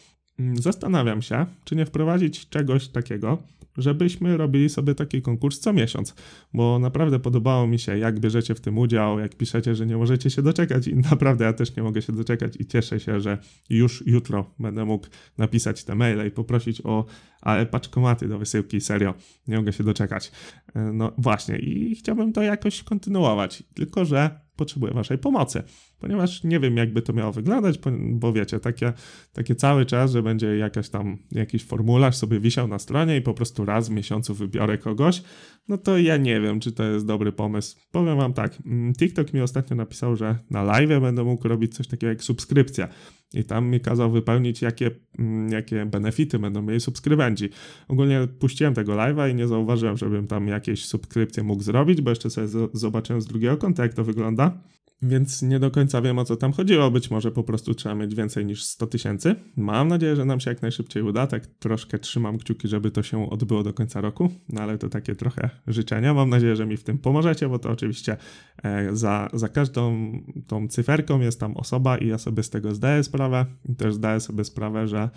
zastanawiam 0.54 1.22
się, 1.22 1.46
czy 1.64 1.76
nie 1.76 1.86
wprowadzić 1.86 2.50
czegoś 2.50 2.88
takiego, 2.88 3.38
żebyśmy 3.78 4.38
robili 4.38 4.70
sobie 4.70 4.96
taki 4.96 5.22
konkurs 5.22 5.60
co 5.60 5.74
miesiąc, 5.74 6.16
bo 6.54 6.80
naprawdę 6.80 7.20
podobało 7.20 7.68
mi 7.68 7.80
się, 7.80 7.98
jak 7.98 8.20
bierzecie 8.20 8.56
w 8.56 8.60
tym 8.60 8.78
udział, 8.78 9.20
jak 9.20 9.36
piszecie, 9.36 9.76
że 9.76 9.86
nie 9.86 9.98
możecie 9.98 10.30
się 10.30 10.42
doczekać 10.42 10.88
i 10.88 10.96
naprawdę 11.12 11.46
ja 11.46 11.54
też 11.54 11.76
nie 11.76 11.84
mogę 11.84 12.02
się 12.02 12.14
doczekać 12.14 12.54
i 12.60 12.66
cieszę 12.66 13.00
się, 13.00 13.22
że 13.22 13.38
już 13.70 14.04
jutro 14.08 14.54
będę 14.60 14.86
mógł 14.86 15.08
napisać 15.38 15.84
te 15.84 15.96
maile 15.96 16.28
i 16.28 16.32
poprosić 16.32 16.82
o 16.86 17.06
ale 17.42 17.66
paczkomaty 17.66 18.28
do 18.28 18.40
wysyłki, 18.40 18.82
serio, 18.82 19.14
nie 19.48 19.58
mogę 19.58 19.74
się 19.74 19.84
doczekać. 19.84 20.32
E, 20.76 20.80
no 20.80 21.12
właśnie 21.18 21.58
i 21.58 21.96
chciałbym 21.96 22.34
to 22.34 22.42
jakoś 22.42 22.84
kontynuować, 22.84 23.64
tylko 23.74 24.06
że 24.06 24.43
potrzebuję 24.56 24.94
waszej 24.94 25.18
pomocy, 25.18 25.64
ponieważ 26.00 26.44
nie 26.44 26.60
wiem, 26.60 26.78
jakby 26.78 27.02
to 27.02 27.14
miało 27.14 27.32
wyglądać, 27.32 27.80
bo 28.10 28.34
wiecie, 28.34 28.60
takie, 28.60 28.94
takie 29.34 29.56
cały 29.56 29.86
czas, 29.86 30.12
że 30.12 30.24
będzie 30.24 30.58
jakaś 30.58 30.90
tam, 30.90 31.18
jakiś 31.32 31.64
formularz 31.64 32.16
sobie 32.16 32.40
wisiał 32.40 32.68
na 32.68 32.80
stronie 32.80 33.18
i 33.18 33.22
po 33.22 33.34
prostu 33.34 33.66
raz 33.66 33.90
w 33.90 33.92
miesiącu 33.92 34.34
wybiorę 34.34 34.78
kogoś, 34.78 35.24
no 35.68 35.78
to 35.78 35.98
ja 35.98 36.18
nie 36.18 36.42
wiem, 36.42 36.60
czy 36.60 36.72
to 36.72 36.84
jest 36.84 37.06
dobry 37.06 37.32
pomysł. 37.32 37.78
Powiem 37.92 38.18
wam 38.18 38.34
tak, 38.34 38.58
mm, 38.66 38.94
TikTok 38.94 39.34
mi 39.34 39.42
ostatnio 39.42 39.76
napisał, 39.76 40.16
że 40.16 40.38
na 40.50 40.64
live 40.64 41.02
będę 41.02 41.24
mógł 41.24 41.48
robić 41.48 41.76
coś 41.76 41.88
takiego 41.88 42.10
jak 42.10 42.24
subskrypcja 42.24 42.88
i 43.34 43.44
tam 43.44 43.68
mi 43.68 43.80
kazał 43.80 44.12
wypełnić, 44.12 44.62
jakie, 44.62 44.92
mm, 45.20 45.52
jakie 45.52 45.86
benefity 45.86 46.40
będą 46.40 46.62
mieli 46.62 46.80
subskrybenci. 46.80 47.50
Ogólnie 47.88 48.28
puściłem 48.40 48.74
tego 48.74 48.94
live'a 48.94 49.32
i 49.32 49.36
nie 49.36 49.48
zauważyłem, 49.48 49.98
żebym 49.98 50.28
tam 50.28 50.48
jakieś 50.48 50.86
subskrypcje 50.86 51.44
mógł 51.44 51.64
zrobić, 51.64 52.02
bo 52.02 52.10
jeszcze 52.10 52.30
sobie 52.30 52.48
zobaczyłem 52.74 53.22
z 53.22 53.26
drugiego 53.26 53.58
kąta, 53.58 53.84
jak 53.84 53.94
to 53.94 54.04
wygląda. 54.04 54.62
Więc 55.04 55.42
nie 55.42 55.60
do 55.60 55.72
końca 55.72 56.02
wiem 56.02 56.20
o 56.20 56.26
co 56.26 56.36
tam 56.36 56.54
chodziło. 56.54 56.92
Być 56.92 57.12
może 57.12 57.32
po 57.32 57.44
prostu 57.44 57.74
trzeba 57.74 57.96
mieć 57.96 58.16
więcej 58.16 58.46
niż 58.46 58.64
100 58.64 58.88
tysięcy. 58.88 59.36
Mam 59.56 59.88
nadzieję, 59.88 60.16
że 60.16 60.26
nam 60.26 60.40
się 60.40 60.52
jak 60.52 60.62
najszybciej 60.62 61.04
uda. 61.04 61.28
Tak 61.28 61.48
troszkę 61.48 62.00
trzymam 62.00 62.38
kciuki, 62.38 62.68
żeby 62.68 62.92
to 62.92 63.04
się 63.04 63.30
odbyło 63.30 63.64
do 63.64 63.74
końca 63.74 64.02
roku. 64.02 64.30
No 64.50 64.62
ale 64.62 64.78
to 64.78 64.90
takie 64.90 65.16
trochę 65.16 65.50
życzenia. 65.68 66.14
Mam 66.14 66.30
nadzieję, 66.30 66.56
że 66.56 66.66
mi 66.66 66.78
w 66.78 66.84
tym 66.84 66.98
pomożecie, 66.98 67.50
bo 67.50 67.60
to 67.60 67.70
oczywiście 67.70 68.18
e, 68.64 68.96
za, 68.96 69.30
za 69.34 69.50
każdą 69.50 70.12
tą 70.48 70.68
cyferką 70.68 71.20
jest 71.20 71.40
tam 71.40 71.58
osoba 71.58 71.98
i 71.98 72.08
ja 72.08 72.18
sobie 72.18 72.44
z 72.44 72.50
tego 72.50 72.76
zdaję 72.76 73.04
sprawę. 73.04 73.46
I 73.70 73.76
też 73.76 73.94
zdaję 73.94 74.20
sobie 74.20 74.44
sprawę, 74.44 74.88
że 74.88 75.10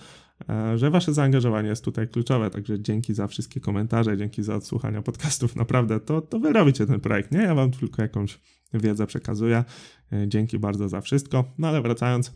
że 0.77 0.91
wasze 0.91 1.15
zaangażowanie 1.15 1.69
jest 1.69 1.85
tutaj 1.85 2.09
kluczowe, 2.09 2.51
także 2.51 2.81
dzięki 2.81 3.15
za 3.15 3.27
wszystkie 3.27 3.61
komentarze, 3.61 4.17
dzięki 4.17 4.43
za 4.43 4.55
odsłuchania 4.55 5.03
podcastów, 5.03 5.57
naprawdę 5.63 6.01
to, 6.01 6.21
to 6.21 6.41
wy 6.41 6.53
robicie 6.53 6.87
ten 6.87 7.01
projekt, 7.01 7.33
nie? 7.33 7.39
Ja 7.39 7.55
wam 7.55 7.71
tylko 7.71 8.03
jakąś 8.03 8.41
wiedzę 8.75 9.07
przekazuję. 9.07 9.65
E, 10.13 10.29
dzięki 10.29 10.59
bardzo 10.59 10.89
za 10.89 11.01
wszystko. 11.01 11.45
No 11.59 11.69
ale 11.69 11.83
wracając, 11.83 12.33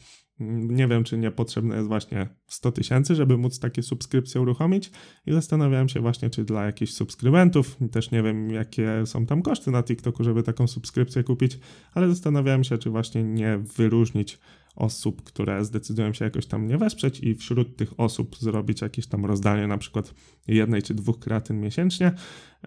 nie 0.69 0.89
wiem, 0.89 1.05
czy 1.05 1.19
nie 1.19 1.31
potrzebne 1.31 1.77
jest 1.77 1.89
właśnie 1.89 2.29
100 2.47 2.73
tysięcy, 2.73 3.15
żeby 3.15 3.37
móc 3.37 3.59
takie 3.59 3.83
subskrypcje 3.83 4.41
uruchomić 4.41 4.91
i 5.27 5.33
zastanawiałem 5.33 5.89
się 5.89 6.01
właśnie, 6.01 6.31
czy 6.31 6.45
dla 6.45 6.67
jakichś 6.67 6.93
subskrybentów, 6.93 7.77
też 7.93 8.11
nie 8.11 8.23
wiem, 8.23 8.51
jakie 8.51 9.07
są 9.07 9.27
tam 9.27 9.43
koszty 9.43 9.71
na 9.71 9.83
TikToku, 9.83 10.25
żeby 10.25 10.43
taką 10.43 10.67
subskrypcję 10.67 11.25
kupić, 11.25 11.59
ale 11.95 12.09
zastanawiałem 12.09 12.65
się, 12.65 12.79
czy 12.79 12.91
właśnie 12.91 13.25
nie 13.25 13.59
wyróżnić 13.59 14.39
osób, 14.77 15.23
które 15.23 15.65
zdecydują 15.65 16.13
się 16.13 16.25
jakoś 16.25 16.47
tam 16.47 16.67
nie 16.67 16.79
wesprzeć 16.79 17.21
i 17.21 17.35
wśród 17.35 17.77
tych 17.77 18.01
osób 18.01 18.37
zrobić 18.37 18.81
jakieś 18.81 19.07
tam 19.07 19.27
rozdanie 19.27 19.67
na 19.67 19.79
przykład 19.79 20.15
jednej 20.49 20.83
czy 20.83 20.95
dwóch 20.95 21.19
kreatyn 21.19 21.61
miesięcznie. 21.61 22.13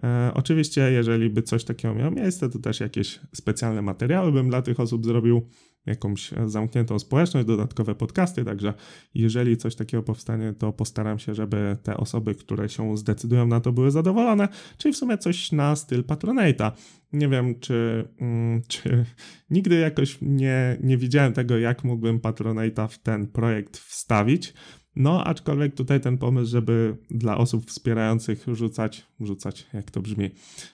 E, 0.02 0.30
oczywiście, 0.34 0.92
jeżeli 0.92 1.30
by 1.30 1.42
coś 1.42 1.64
takiego 1.64 1.94
miało 1.94 2.10
miejsce, 2.10 2.48
to 2.48 2.58
też 2.58 2.80
jakieś 2.80 3.20
specjalne 3.34 3.82
materiały 3.82 4.32
bym 4.32 4.48
dla 4.48 4.62
tych 4.62 4.80
osób 4.80 5.06
zrobił 5.06 5.48
jakąś 5.86 6.30
zamkniętą 6.46 6.98
społeczność, 6.98 7.46
dodatkowe 7.46 7.94
podcasty, 7.94 8.44
także 8.44 8.74
jeżeli 9.14 9.56
coś 9.56 9.74
takiego 9.74 10.02
powstanie, 10.02 10.52
to 10.52 10.72
postaram 10.72 11.18
się, 11.18 11.34
żeby 11.34 11.76
te 11.82 11.96
osoby, 11.96 12.34
które 12.34 12.68
się 12.68 12.96
zdecydują 12.96 13.46
na 13.46 13.60
to, 13.60 13.72
były 13.72 13.90
zadowolone, 13.90 14.48
czyli 14.78 14.94
w 14.94 14.96
sumie 14.96 15.18
coś 15.18 15.52
na 15.52 15.76
styl 15.76 16.04
Patronata. 16.04 16.72
Nie 17.12 17.28
wiem, 17.28 17.60
czy, 17.60 18.08
mm, 18.20 18.62
czy 18.68 19.04
nigdy 19.50 19.78
jakoś 19.78 20.18
nie, 20.22 20.78
nie 20.82 20.98
widziałem 20.98 21.32
tego, 21.32 21.58
jak 21.58 21.84
mógłbym 21.84 22.20
Patronata 22.20 22.88
w 22.88 22.98
ten 22.98 23.26
projekt 23.26 23.76
wstawić. 23.76 24.54
No, 24.96 25.24
aczkolwiek 25.24 25.74
tutaj 25.74 26.00
ten 26.00 26.18
pomysł, 26.18 26.50
żeby 26.50 26.96
dla 27.10 27.38
osób 27.38 27.66
wspierających 27.66 28.44
rzucać, 28.52 29.06
rzucać, 29.20 29.66
jak 29.72 29.90
to 29.90 30.00
brzmi, 30.00 30.30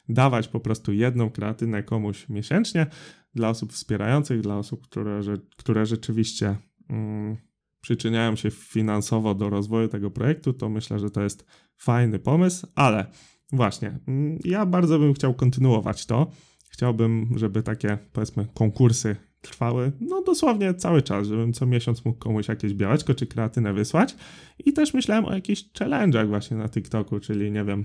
dawać 0.09 0.49
po 0.49 0.61
prostu 0.61 0.93
jedną 0.93 1.31
kreatynę 1.31 1.83
komuś 1.83 2.29
miesięcznie, 2.29 2.87
dla 3.35 3.49
osób 3.49 3.73
wspierających, 3.73 4.41
dla 4.41 4.59
osób, 4.59 4.83
które, 4.83 5.21
które 5.57 5.87
rzeczywiście 5.87 6.57
mm, 6.89 7.37
przyczyniają 7.81 8.37
się 8.37 8.51
finansowo 8.51 9.35
do 9.35 9.51
rozwoju 9.51 9.89
tego 9.89 10.11
projektu, 10.11 10.53
to 10.53 10.69
myślę, 10.69 10.99
że 10.99 11.11
to 11.11 11.23
jest 11.23 11.47
fajny 11.77 12.19
pomysł, 12.19 12.67
ale 12.75 13.07
właśnie, 13.53 13.99
mm, 14.09 14.39
ja 14.45 14.67
bardzo 14.67 14.99
bym 14.99 15.15
chciał 15.15 15.35
kontynuować 15.35 16.07
to. 16.07 16.31
Chciałbym, 16.71 17.31
żeby 17.37 17.63
takie, 17.63 17.99
powiedzmy, 18.13 18.47
konkursy 18.55 19.17
trwały 19.41 19.93
no 20.01 20.23
dosłownie 20.23 20.75
cały 20.75 21.03
czas, 21.03 21.27
żebym 21.27 21.53
co 21.53 21.67
miesiąc 21.67 22.05
mógł 22.05 22.19
komuś 22.19 22.49
jakieś 22.49 22.75
białeczko 22.75 23.15
czy 23.15 23.27
kreatynę 23.27 23.73
wysłać 23.73 24.17
i 24.59 24.73
też 24.73 24.95
myślałem 24.95 25.25
o 25.25 25.35
jakichś 25.35 25.65
challenge'ach 25.79 26.29
właśnie 26.29 26.57
na 26.57 26.69
TikToku, 26.69 27.21
czyli 27.21 27.53
nie 27.53 27.65
wiem, 27.65 27.85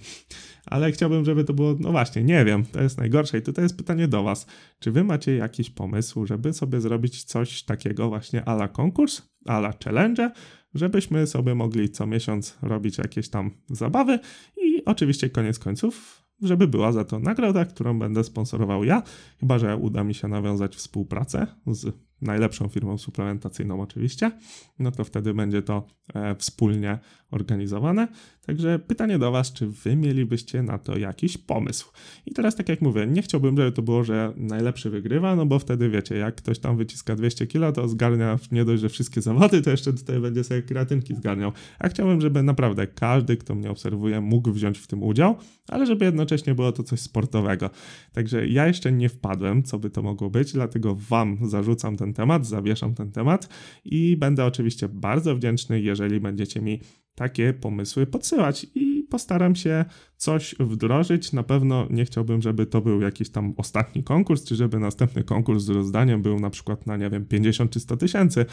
ale 0.65 0.91
chciałbym, 0.91 1.25
żeby 1.25 1.43
to 1.43 1.53
było, 1.53 1.75
no 1.79 1.91
właśnie, 1.91 2.23
nie 2.23 2.45
wiem, 2.45 2.65
to 2.65 2.81
jest 2.81 2.97
najgorsze. 2.97 3.37
I 3.37 3.41
tutaj 3.41 3.65
jest 3.65 3.77
pytanie 3.77 4.07
do 4.07 4.23
was, 4.23 4.45
czy 4.79 4.91
wy 4.91 5.03
macie 5.03 5.35
jakiś 5.35 5.69
pomysł, 5.69 6.25
żeby 6.25 6.53
sobie 6.53 6.81
zrobić 6.81 7.23
coś 7.23 7.63
takiego 7.63 8.09
właśnie 8.09 8.45
ala 8.45 8.67
konkurs, 8.67 9.21
ala 9.45 9.73
challenge, 9.83 10.31
żebyśmy 10.73 11.27
sobie 11.27 11.55
mogli 11.55 11.89
co 11.89 12.07
miesiąc 12.07 12.57
robić 12.61 12.97
jakieś 12.97 13.29
tam 13.29 13.51
zabawy? 13.69 14.19
I 14.57 14.85
oczywiście 14.85 15.29
koniec 15.29 15.59
końców 15.59 16.24
żeby 16.45 16.67
była 16.67 16.91
za 16.91 17.05
to 17.05 17.19
nagroda, 17.19 17.65
którą 17.65 17.99
będę 17.99 18.23
sponsorował 18.23 18.84
ja, 18.84 19.03
chyba 19.39 19.60
że 19.60 19.77
uda 19.77 20.03
mi 20.03 20.13
się 20.13 20.27
nawiązać 20.27 20.75
współpracę 20.75 21.47
z 21.67 21.95
najlepszą 22.21 22.67
firmą 22.67 22.97
suplementacyjną 22.97 23.81
oczywiście, 23.81 24.31
no 24.79 24.91
to 24.91 25.03
wtedy 25.03 25.34
będzie 25.34 25.62
to 25.62 25.88
e, 26.13 26.36
wspólnie 26.36 26.99
organizowane. 27.36 28.08
Także 28.45 28.80
pytanie 28.80 29.19
do 29.19 29.32
Was, 29.32 29.54
czy 29.54 29.67
Wy 29.67 29.95
mielibyście 29.95 30.63
na 30.63 30.78
to 30.78 30.98
jakiś 30.98 31.38
pomysł? 31.38 31.91
I 32.26 32.32
teraz, 32.32 32.56
tak 32.56 32.69
jak 32.69 32.82
mówię, 32.82 33.08
nie 33.08 33.21
chciałbym, 33.21 33.58
żeby 33.58 33.71
to 33.71 33.82
było, 33.82 34.04
że 34.04 34.34
najlepszy 34.38 34.89
wygrywa, 34.89 35.36
no 35.36 35.45
bo 35.45 35.60
wtedy 35.60 35.89
wiecie, 35.89 36.15
jak 36.15 36.36
ktoś 36.36 36.60
tam 36.60 36.78
wyciska 36.78 37.15
200 37.15 37.48
kg, 37.48 37.76
to 37.76 37.88
zgarnia 37.88 38.39
nie 38.52 38.65
dość, 38.65 38.82
że 38.82 38.89
wszystkie 38.89 39.21
zawody, 39.21 39.62
to 39.62 39.71
jeszcze 39.71 39.93
tutaj 39.93 40.19
będzie 40.19 40.43
sobie 40.43 40.62
kreatynki 40.62 41.15
zgarniał. 41.15 41.52
A 41.80 41.88
chciałbym, 41.88 42.21
żeby 42.21 42.43
naprawdę 42.43 42.88
każdy, 42.88 43.38
kto 43.38 43.56
mnie 43.56 43.71
obserwuje, 43.71 44.21
mógł 44.21 44.52
wziąć 44.52 44.78
w 44.78 44.88
tym 44.88 45.04
udział, 45.04 45.36
ale 45.67 45.86
żeby 45.86 46.06
jednocześnie 46.06 46.56
było 46.56 46.71
to 46.71 46.84
coś 46.84 47.00
sportowego. 47.00 47.69
Także 48.13 48.48
ja 48.48 48.67
jeszcze 48.67 48.91
nie 48.91 49.10
wpadłem, 49.10 49.63
co 49.63 49.80
by 49.80 49.89
to 49.89 50.02
mogło 50.04 50.30
być, 50.30 50.54
dlatego 50.54 50.95
Wam 50.95 51.38
zarzucam 51.50 51.98
ten 51.98 52.13
temat, 52.13 52.48
zawieszam 52.48 52.95
ten 52.95 53.12
temat 53.12 53.50
i 53.86 54.17
będę 54.17 54.45
oczywiście 54.45 54.89
bardzo 54.89 55.36
wdzięczny, 55.36 55.82
jeżeli 55.82 56.19
będziecie 56.19 56.62
mi 56.62 56.80
takie 57.25 57.53
pomysły 57.53 58.05
podsyłać 58.05 58.67
i 58.75 59.03
postaram 59.09 59.55
się 59.55 59.85
coś 60.17 60.55
wdrożyć. 60.59 61.33
Na 61.33 61.43
pewno 61.43 61.88
nie 61.89 62.05
chciałbym, 62.05 62.41
żeby 62.41 62.65
to 62.65 62.81
był 62.81 63.01
jakiś 63.01 63.29
tam 63.29 63.53
ostatni 63.57 64.03
konkurs, 64.03 64.43
czy 64.43 64.55
żeby 64.55 64.79
następny 64.79 65.23
konkurs 65.23 65.63
z 65.63 65.69
rozdaniem 65.69 66.21
był 66.21 66.39
na 66.39 66.49
przykład 66.49 66.88
na, 66.88 66.97
nie 66.97 67.09
wiem, 67.09 67.25
50 67.25 67.71
czy 67.71 67.79
100 67.79 67.97
tysięcy, 67.97 68.45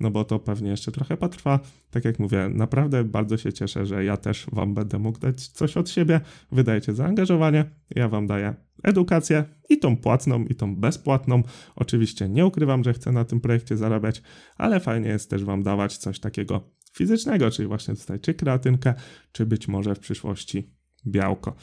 no 0.00 0.10
bo 0.10 0.24
to 0.24 0.38
pewnie 0.38 0.70
jeszcze 0.70 0.92
trochę 0.92 1.16
potrwa. 1.16 1.60
Tak 1.90 2.04
jak 2.04 2.18
mówię, 2.18 2.50
naprawdę 2.54 3.04
bardzo 3.04 3.36
się 3.36 3.52
cieszę, 3.52 3.86
że 3.86 4.04
ja 4.04 4.16
też 4.16 4.46
Wam 4.52 4.74
będę 4.74 4.98
mógł 4.98 5.18
dać 5.18 5.48
coś 5.48 5.76
od 5.76 5.90
siebie. 5.90 6.20
Wydajecie 6.52 6.92
zaangażowanie, 6.94 7.64
ja 7.96 8.08
Wam 8.08 8.26
daję 8.26 8.54
edukację 8.82 9.44
i 9.68 9.78
tą 9.78 9.96
płatną, 9.96 10.44
i 10.44 10.54
tą 10.54 10.76
bezpłatną. 10.76 11.42
Oczywiście 11.76 12.28
nie 12.28 12.46
ukrywam, 12.46 12.84
że 12.84 12.92
chcę 12.92 13.12
na 13.12 13.24
tym 13.24 13.40
projekcie 13.40 13.76
zarabiać, 13.76 14.22
ale 14.58 14.80
fajnie 14.80 15.08
jest 15.08 15.30
też 15.30 15.44
Wam 15.44 15.62
dawać 15.62 15.96
coś 15.96 16.20
takiego 16.20 16.60
fizycznego, 16.92 17.50
czyli 17.50 17.68
właśnie 17.68 17.96
tutaj 17.96 18.20
czy 18.20 18.34
kreatynkę, 18.34 18.94
czy 19.32 19.46
być 19.46 19.68
może 19.68 19.94
w 19.94 19.98
przyszłości 19.98 20.70
białko. 21.06 21.56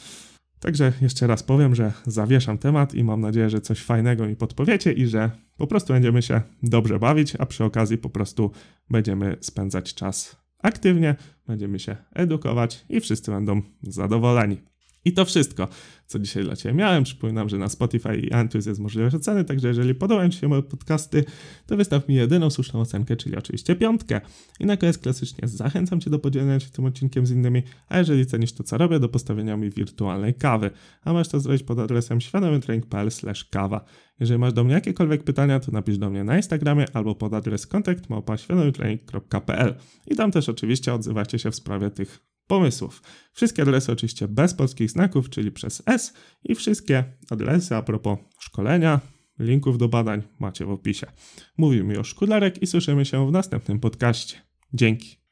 Także 0.59 0.93
jeszcze 1.01 1.27
raz 1.27 1.43
powiem, 1.43 1.75
że 1.75 1.93
zawieszam 2.05 2.57
temat 2.57 2.93
i 2.93 3.03
mam 3.03 3.21
nadzieję, 3.21 3.49
że 3.49 3.61
coś 3.61 3.83
fajnego 3.83 4.27
mi 4.27 4.35
podpowiecie 4.35 4.93
i 4.93 5.07
że 5.07 5.31
po 5.57 5.67
prostu 5.67 5.93
będziemy 5.93 6.21
się 6.21 6.41
dobrze 6.63 6.99
bawić, 6.99 7.35
a 7.39 7.45
przy 7.45 7.63
okazji 7.63 7.97
po 7.97 8.09
prostu 8.09 8.51
będziemy 8.89 9.37
spędzać 9.41 9.93
czas 9.93 10.35
aktywnie, 10.59 11.15
będziemy 11.47 11.79
się 11.79 11.95
edukować 12.13 12.85
i 12.89 12.99
wszyscy 12.99 13.31
będą 13.31 13.61
zadowoleni. 13.83 14.61
I 15.07 15.13
to 15.13 15.25
wszystko, 15.25 15.67
co 16.07 16.19
dzisiaj 16.19 16.43
dla 16.43 16.55
Ciebie 16.55 16.75
miałem. 16.75 17.03
Przypominam, 17.03 17.49
że 17.49 17.57
na 17.57 17.69
Spotify 17.69 18.17
i 18.17 18.31
Antunes 18.31 18.65
jest 18.65 18.79
możliwość 18.79 19.15
oceny, 19.15 19.43
także 19.43 19.67
jeżeli 19.67 19.95
podobają 19.95 20.29
Ci 20.29 20.39
się 20.39 20.47
moje 20.47 20.63
podcasty, 20.63 21.25
to 21.65 21.77
wystaw 21.77 22.07
mi 22.07 22.15
jedyną 22.15 22.49
słuszną 22.49 22.79
ocenkę, 22.81 23.15
czyli 23.15 23.35
oczywiście 23.35 23.75
piątkę. 23.75 24.21
I 24.59 24.65
na 24.65 24.77
koniec 24.77 24.97
klasycznie 24.97 25.47
zachęcam 25.47 26.01
Cię 26.01 26.09
do 26.09 26.19
podzielenia 26.19 26.59
się 26.59 26.69
tym 26.69 26.85
odcinkiem 26.85 27.25
z 27.25 27.31
innymi, 27.31 27.63
a 27.89 27.97
jeżeli 27.97 28.25
cenisz 28.25 28.53
to, 28.53 28.63
co 28.63 28.77
robię, 28.77 28.99
do 28.99 29.09
postawienia 29.09 29.57
mi 29.57 29.69
wirtualnej 29.69 30.33
kawy. 30.33 30.71
A 31.03 31.13
możesz 31.13 31.27
to 31.27 31.39
zrobić 31.39 31.63
pod 31.63 31.79
adresem 31.79 32.21
świadomytraining.pl 32.21 33.09
kawa. 33.51 33.85
Jeżeli 34.19 34.39
masz 34.39 34.53
do 34.53 34.63
mnie 34.63 34.73
jakiekolwiek 34.73 35.23
pytania, 35.23 35.59
to 35.59 35.71
napisz 35.71 35.97
do 35.97 36.09
mnie 36.09 36.23
na 36.23 36.37
Instagramie 36.37 36.85
albo 36.93 37.15
pod 37.15 37.33
adres 37.33 37.67
kontakt 37.67 38.03
I 40.07 40.15
tam 40.15 40.31
też 40.31 40.49
oczywiście 40.49 40.93
odzywajcie 40.93 41.39
się 41.39 41.51
w 41.51 41.55
sprawie 41.55 41.89
tych 41.89 42.27
pomysłów. 42.47 43.03
Wszystkie 43.33 43.61
adresy 43.61 43.91
oczywiście 43.91 44.27
bez 44.27 44.53
polskich 44.53 44.91
znaków, 44.91 45.29
czyli 45.29 45.51
przez 45.51 45.83
S 45.85 46.13
i 46.43 46.55
wszystkie 46.55 47.03
adresy 47.29 47.75
a 47.75 47.81
propos 47.81 48.19
szkolenia, 48.39 48.99
linków 49.39 49.77
do 49.77 49.87
badań 49.87 50.23
macie 50.39 50.65
w 50.65 50.71
opisie. 50.71 51.07
Mówił 51.57 51.85
mi 51.85 51.97
o 51.97 52.03
Szkularek 52.03 52.61
i 52.61 52.67
słyszymy 52.67 53.05
się 53.05 53.27
w 53.27 53.31
następnym 53.31 53.79
podcaście. 53.79 54.41
Dzięki. 54.73 55.26